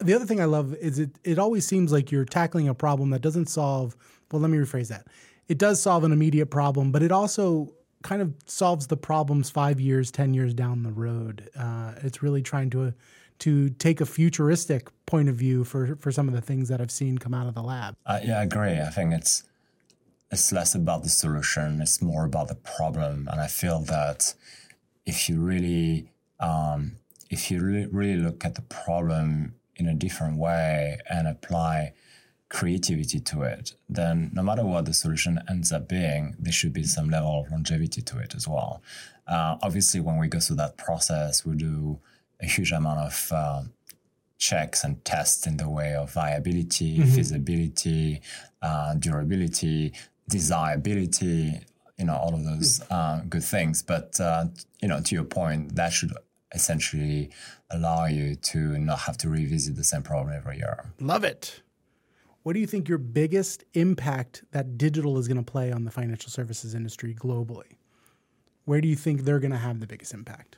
the 0.00 0.14
other 0.14 0.24
thing 0.24 0.40
I 0.40 0.46
love 0.46 0.74
is 0.74 0.98
it 0.98 1.10
it 1.24 1.38
always 1.38 1.66
seems 1.66 1.92
like 1.92 2.10
you're 2.10 2.24
tackling 2.24 2.68
a 2.68 2.74
problem 2.74 3.10
that 3.10 3.20
doesn't 3.20 3.46
solve 3.46 3.96
well 4.32 4.40
let 4.40 4.50
me 4.50 4.58
rephrase 4.58 4.88
that. 4.88 5.06
It 5.48 5.58
does 5.58 5.82
solve 5.82 6.04
an 6.04 6.12
immediate 6.12 6.46
problem, 6.46 6.92
but 6.92 7.02
it 7.02 7.10
also 7.10 7.72
kind 8.02 8.22
of 8.22 8.32
solves 8.46 8.86
the 8.86 8.96
problems 8.96 9.50
5 9.50 9.80
years, 9.80 10.10
10 10.10 10.32
years 10.32 10.54
down 10.54 10.84
the 10.84 10.92
road. 10.92 11.50
Uh, 11.58 11.94
it's 12.02 12.22
really 12.22 12.42
trying 12.42 12.70
to 12.70 12.94
to 13.40 13.70
take 13.70 14.00
a 14.00 14.06
futuristic 14.06 14.88
point 15.06 15.28
of 15.28 15.34
view 15.34 15.64
for 15.64 15.96
for 15.96 16.12
some 16.12 16.28
of 16.28 16.34
the 16.34 16.40
things 16.40 16.68
that 16.68 16.80
I've 16.80 16.90
seen 16.90 17.18
come 17.18 17.34
out 17.34 17.46
of 17.46 17.54
the 17.54 17.62
lab. 17.62 17.94
Uh, 18.06 18.20
yeah, 18.22 18.38
I 18.38 18.44
agree. 18.44 18.78
I 18.80 18.90
think 18.90 19.12
it's 19.14 19.44
it's 20.30 20.52
less 20.52 20.74
about 20.74 21.02
the 21.02 21.08
solution; 21.08 21.80
it's 21.80 22.00
more 22.00 22.24
about 22.24 22.48
the 22.48 22.54
problem. 22.54 23.28
And 23.30 23.40
I 23.40 23.48
feel 23.48 23.80
that 23.80 24.34
if 25.04 25.28
you 25.28 25.40
really 25.40 26.10
um, 26.38 26.96
if 27.30 27.50
you 27.50 27.60
really, 27.60 27.86
really 27.86 28.16
look 28.16 28.44
at 28.44 28.56
the 28.56 28.62
problem 28.62 29.54
in 29.80 29.88
a 29.88 29.94
different 29.94 30.36
way 30.36 30.98
and 31.08 31.26
apply 31.26 31.92
creativity 32.50 33.20
to 33.20 33.42
it, 33.42 33.72
then 33.88 34.30
no 34.34 34.42
matter 34.42 34.64
what 34.64 34.84
the 34.84 34.92
solution 34.92 35.40
ends 35.48 35.72
up 35.72 35.88
being, 35.88 36.34
there 36.38 36.52
should 36.52 36.72
be 36.72 36.82
some 36.82 37.08
level 37.08 37.40
of 37.40 37.50
longevity 37.50 38.02
to 38.02 38.18
it 38.18 38.34
as 38.34 38.46
well. 38.46 38.82
Uh, 39.26 39.56
obviously, 39.62 40.00
when 40.00 40.18
we 40.18 40.28
go 40.28 40.40
through 40.40 40.56
that 40.56 40.76
process, 40.76 41.46
we 41.46 41.54
do 41.56 41.98
a 42.40 42.46
huge 42.46 42.72
amount 42.72 42.98
of 42.98 43.32
uh, 43.32 43.62
checks 44.38 44.84
and 44.84 45.04
tests 45.04 45.46
in 45.46 45.56
the 45.56 45.68
way 45.68 45.94
of 45.94 46.12
viability, 46.12 46.98
mm-hmm. 46.98 47.14
feasibility, 47.14 48.20
uh, 48.62 48.94
durability, 48.94 49.92
desirability, 50.28 51.60
you 51.98 52.04
know, 52.06 52.16
all 52.16 52.34
of 52.34 52.44
those 52.44 52.80
mm-hmm. 52.80 52.92
uh, 52.92 53.20
good 53.28 53.44
things. 53.44 53.82
But, 53.82 54.18
uh, 54.20 54.46
you 54.82 54.88
know, 54.88 55.00
to 55.00 55.14
your 55.14 55.24
point, 55.24 55.76
that 55.76 55.92
should 55.92 56.12
essentially 56.54 57.30
allow 57.70 58.06
you 58.06 58.34
to 58.34 58.78
not 58.78 59.00
have 59.00 59.16
to 59.18 59.28
revisit 59.28 59.76
the 59.76 59.84
same 59.84 60.02
problem 60.02 60.34
every 60.34 60.56
year. 60.58 60.92
Love 60.98 61.24
it. 61.24 61.62
What 62.42 62.54
do 62.54 62.60
you 62.60 62.66
think 62.66 62.88
your 62.88 62.98
biggest 62.98 63.64
impact 63.74 64.44
that 64.52 64.78
digital 64.78 65.18
is 65.18 65.28
going 65.28 65.42
to 65.42 65.50
play 65.50 65.72
on 65.72 65.84
the 65.84 65.90
financial 65.90 66.30
services 66.30 66.74
industry 66.74 67.14
globally? 67.14 67.76
Where 68.64 68.80
do 68.80 68.88
you 68.88 68.96
think 68.96 69.22
they're 69.22 69.40
going 69.40 69.50
to 69.50 69.58
have 69.58 69.80
the 69.80 69.86
biggest 69.86 70.14
impact? 70.14 70.56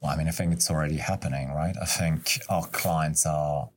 Well, 0.00 0.10
I 0.10 0.16
mean, 0.16 0.28
I 0.28 0.32
think 0.32 0.52
it's 0.52 0.70
already 0.70 0.96
happening, 0.96 1.52
right? 1.54 1.74
I 1.80 1.86
think 1.86 2.40
our 2.48 2.66
clients 2.66 3.24
are 3.24 3.70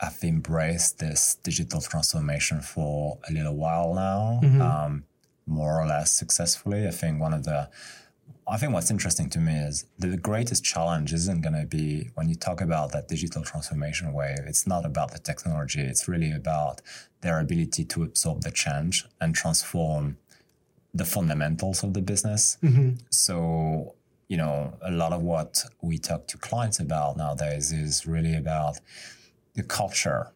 have 0.00 0.18
embraced 0.22 1.00
this 1.00 1.36
digital 1.42 1.80
transformation 1.80 2.60
for 2.60 3.18
a 3.28 3.32
little 3.32 3.56
while 3.56 3.94
now, 3.94 4.38
mm-hmm. 4.40 4.62
um, 4.62 5.04
more 5.46 5.80
or 5.80 5.86
less 5.86 6.12
successfully. 6.12 6.86
I 6.86 6.92
think 6.92 7.20
one 7.20 7.34
of 7.34 7.42
the 7.42 7.68
I 8.50 8.56
think 8.56 8.72
what's 8.72 8.90
interesting 8.90 9.28
to 9.30 9.38
me 9.38 9.54
is 9.54 9.84
the 9.98 10.16
greatest 10.16 10.64
challenge 10.64 11.12
isn't 11.12 11.42
going 11.42 11.54
to 11.54 11.66
be 11.66 12.10
when 12.14 12.28
you 12.28 12.34
talk 12.34 12.60
about 12.62 12.92
that 12.92 13.06
digital 13.06 13.42
transformation 13.42 14.12
wave, 14.12 14.38
it's 14.46 14.66
not 14.66 14.86
about 14.86 15.12
the 15.12 15.18
technology. 15.18 15.82
It's 15.82 16.08
really 16.08 16.32
about 16.32 16.80
their 17.20 17.40
ability 17.40 17.84
to 17.84 18.04
absorb 18.04 18.42
the 18.42 18.50
change 18.50 19.04
and 19.20 19.34
transform 19.34 20.16
the 20.94 21.04
fundamentals 21.04 21.82
of 21.82 21.92
the 21.92 22.00
business. 22.00 22.56
Mm-hmm. 22.62 22.94
So, 23.10 23.94
you 24.28 24.38
know, 24.38 24.78
a 24.82 24.90
lot 24.90 25.12
of 25.12 25.22
what 25.22 25.64
we 25.82 25.98
talk 25.98 26.26
to 26.28 26.38
clients 26.38 26.80
about 26.80 27.18
nowadays 27.18 27.70
is 27.70 28.06
really 28.06 28.34
about 28.34 28.78
the 29.54 29.62
culture 29.62 30.28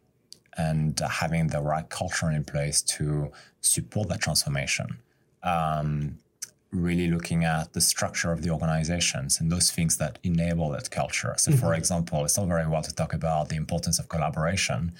and 0.58 1.00
having 1.00 1.46
the 1.46 1.62
right 1.62 1.88
culture 1.88 2.30
in 2.30 2.44
place 2.44 2.82
to 2.82 3.32
support 3.62 4.10
that 4.10 4.20
transformation 4.20 4.98
um, 5.42 6.18
really 6.72 7.08
looking 7.08 7.44
at 7.44 7.74
the 7.74 7.80
structure 7.80 8.32
of 8.32 8.42
the 8.42 8.50
organizations 8.50 9.40
and 9.40 9.52
those 9.52 9.70
things 9.70 9.98
that 9.98 10.18
enable 10.22 10.70
that 10.70 10.90
culture. 10.90 11.34
So, 11.36 11.50
mm-hmm. 11.50 11.60
for 11.60 11.74
example, 11.74 12.24
it's 12.24 12.38
all 12.38 12.46
very 12.46 12.66
well 12.66 12.82
to 12.82 12.94
talk 12.94 13.12
about 13.12 13.50
the 13.50 13.56
importance 13.56 13.98
of 13.98 14.08
collaboration, 14.08 14.92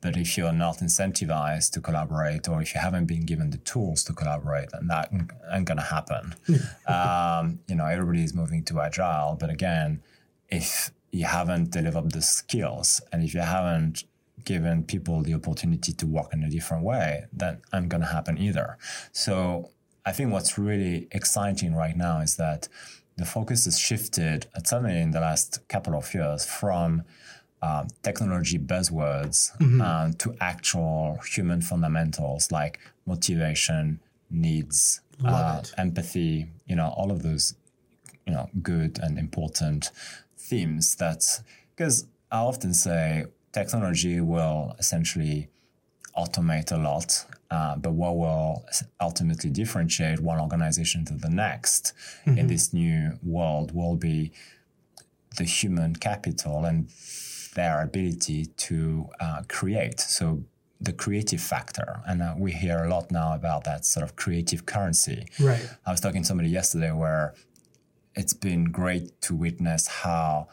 but 0.00 0.16
if 0.16 0.38
you're 0.38 0.52
not 0.52 0.78
incentivized 0.78 1.72
to 1.72 1.80
collaborate 1.80 2.48
or 2.48 2.62
if 2.62 2.74
you 2.74 2.80
haven't 2.80 3.04
been 3.04 3.26
given 3.26 3.50
the 3.50 3.58
tools 3.58 4.02
to 4.04 4.14
collaborate, 4.14 4.70
then 4.70 4.86
that 4.86 5.12
ain't 5.52 5.66
going 5.66 5.76
to 5.76 5.82
happen. 5.82 6.34
um, 6.86 7.60
you 7.68 7.74
know, 7.74 7.84
everybody 7.84 8.24
is 8.24 8.34
moving 8.34 8.64
to 8.64 8.80
agile, 8.80 9.36
but 9.38 9.50
again, 9.50 10.02
if 10.48 10.90
you 11.12 11.26
haven't 11.26 11.70
developed 11.70 12.12
the 12.12 12.22
skills 12.22 13.00
and 13.12 13.22
if 13.22 13.34
you 13.34 13.40
haven't 13.40 14.04
given 14.44 14.84
people 14.84 15.22
the 15.22 15.34
opportunity 15.34 15.92
to 15.92 16.06
work 16.06 16.32
in 16.32 16.42
a 16.44 16.48
different 16.48 16.82
way, 16.82 17.24
that 17.34 17.60
ain't 17.74 17.90
going 17.90 18.00
to 18.00 18.06
happen 18.06 18.38
either. 18.38 18.78
So 19.12 19.70
I 20.04 20.12
think 20.12 20.32
what's 20.32 20.58
really 20.58 21.08
exciting 21.12 21.74
right 21.74 21.96
now 21.96 22.20
is 22.20 22.36
that 22.36 22.68
the 23.16 23.24
focus 23.24 23.66
has 23.66 23.78
shifted, 23.78 24.46
certainly 24.64 25.00
in 25.00 25.10
the 25.10 25.20
last 25.20 25.60
couple 25.68 25.94
of 25.94 26.12
years, 26.14 26.46
from 26.46 27.02
um, 27.62 27.88
technology 28.02 28.58
buzzwords 28.58 29.56
mm-hmm. 29.58 29.80
uh, 29.80 30.10
to 30.18 30.34
actual 30.40 31.18
human 31.26 31.60
fundamentals 31.60 32.50
like 32.50 32.80
motivation, 33.06 34.00
needs, 34.30 35.02
uh, 35.24 35.62
empathy, 35.76 36.46
you 36.66 36.76
know, 36.76 36.88
all 36.96 37.10
of 37.10 37.22
those, 37.22 37.54
you 38.26 38.32
know, 38.32 38.48
good 38.62 38.98
and 39.02 39.18
important 39.18 39.90
themes 40.38 40.96
that, 40.96 41.42
because 41.76 42.06
I 42.32 42.38
often 42.38 42.72
say 42.72 43.26
technology 43.52 44.20
will 44.20 44.74
essentially 44.78 45.48
automate 46.16 46.72
a 46.72 46.76
lot, 46.76 47.26
uh, 47.50 47.76
but 47.76 47.92
what 47.92 48.16
will 48.16 48.64
ultimately 49.00 49.50
differentiate 49.50 50.20
one 50.20 50.40
organization 50.40 51.04
to 51.04 51.14
the 51.14 51.28
next 51.28 51.92
mm-hmm. 52.24 52.38
in 52.38 52.46
this 52.46 52.72
new 52.72 53.18
world 53.22 53.72
will 53.74 53.96
be 53.96 54.32
the 55.36 55.44
human 55.44 55.94
capital 55.96 56.64
and 56.64 56.88
their 57.54 57.82
ability 57.82 58.46
to 58.56 59.08
uh, 59.20 59.42
create. 59.48 60.00
So 60.00 60.44
the 60.80 60.92
creative 60.92 61.40
factor, 61.40 62.00
and 62.06 62.22
uh, 62.22 62.34
we 62.38 62.52
hear 62.52 62.84
a 62.84 62.88
lot 62.88 63.10
now 63.10 63.34
about 63.34 63.64
that 63.64 63.84
sort 63.84 64.04
of 64.04 64.16
creative 64.16 64.64
currency. 64.64 65.26
Right. 65.38 65.68
I 65.84 65.90
was 65.90 66.00
talking 66.00 66.22
to 66.22 66.26
somebody 66.26 66.48
yesterday 66.48 66.92
where 66.92 67.34
it's 68.14 68.32
been 68.32 68.64
great 68.64 69.20
to 69.22 69.34
witness 69.34 69.86
how 69.86 70.48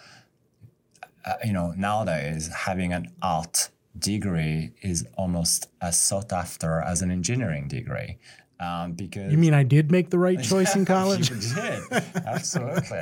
uh, 1.25 1.33
you 1.43 1.53
know 1.53 1.73
nowadays 1.77 2.49
having 2.53 2.93
an 2.93 3.13
art 3.21 3.69
degree 3.99 4.71
is 4.81 5.05
almost 5.17 5.69
as 5.81 5.99
sought 5.99 6.31
after 6.31 6.81
as 6.81 7.01
an 7.01 7.11
engineering 7.11 7.67
degree. 7.67 8.17
Um, 8.59 8.93
because 8.93 9.31
you 9.31 9.37
mean 9.37 9.53
I 9.53 9.63
did 9.63 9.91
make 9.91 10.09
the 10.09 10.17
right 10.17 10.41
choice 10.51 10.75
in 10.75 10.83
college? 10.85 11.29
you 11.29 11.35
did, 11.35 11.83
absolutely, 12.25 13.01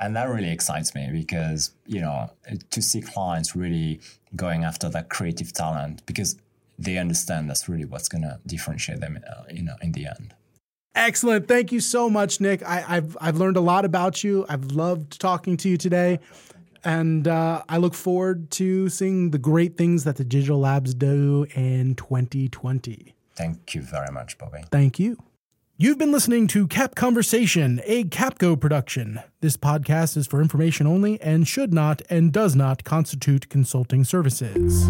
and 0.00 0.16
that 0.16 0.30
really 0.30 0.50
excites 0.50 0.94
me 0.94 1.10
because 1.12 1.72
you 1.86 2.00
know 2.00 2.30
to 2.70 2.80
see 2.80 3.02
clients 3.02 3.54
really 3.54 4.00
going 4.34 4.64
after 4.64 4.88
that 4.88 5.10
creative 5.10 5.52
talent 5.52 6.04
because 6.06 6.36
they 6.78 6.98
understand 6.98 7.48
that's 7.48 7.68
really 7.68 7.84
what's 7.84 8.08
going 8.08 8.22
to 8.22 8.40
differentiate 8.46 9.00
them, 9.00 9.18
uh, 9.28 9.44
you 9.50 9.62
know, 9.62 9.76
in 9.80 9.92
the 9.92 10.06
end. 10.06 10.34
Excellent. 10.94 11.48
Thank 11.48 11.72
you 11.72 11.80
so 11.80 12.08
much, 12.08 12.40
Nick. 12.40 12.62
I, 12.62 12.80
have 12.80 13.16
I've 13.20 13.36
learned 13.36 13.56
a 13.56 13.60
lot 13.60 13.84
about 13.84 14.22
you. 14.22 14.46
I've 14.48 14.66
loved 14.66 15.20
talking 15.20 15.56
to 15.58 15.68
you 15.68 15.76
today. 15.76 16.20
And 16.84 17.26
uh, 17.26 17.62
I 17.68 17.78
look 17.78 17.94
forward 17.94 18.50
to 18.52 18.88
seeing 18.88 19.30
the 19.30 19.38
great 19.38 19.76
things 19.76 20.04
that 20.04 20.16
the 20.16 20.24
Digital 20.24 20.60
Labs 20.60 20.94
do 20.94 21.46
in 21.54 21.94
2020. 21.94 23.14
Thank 23.34 23.74
you 23.74 23.82
very 23.82 24.10
much, 24.12 24.38
Bobby. 24.38 24.64
Thank 24.70 24.98
you. 24.98 25.16
You've 25.76 25.98
been 25.98 26.12
listening 26.12 26.46
to 26.48 26.68
Cap 26.68 26.94
Conversation, 26.94 27.80
a 27.84 28.04
Capco 28.04 28.58
production. 28.60 29.20
This 29.40 29.56
podcast 29.56 30.16
is 30.16 30.24
for 30.24 30.40
information 30.40 30.86
only 30.86 31.20
and 31.20 31.48
should 31.48 31.74
not 31.74 32.00
and 32.08 32.32
does 32.32 32.54
not 32.54 32.84
constitute 32.84 33.48
consulting 33.48 34.04
services. 34.04 34.88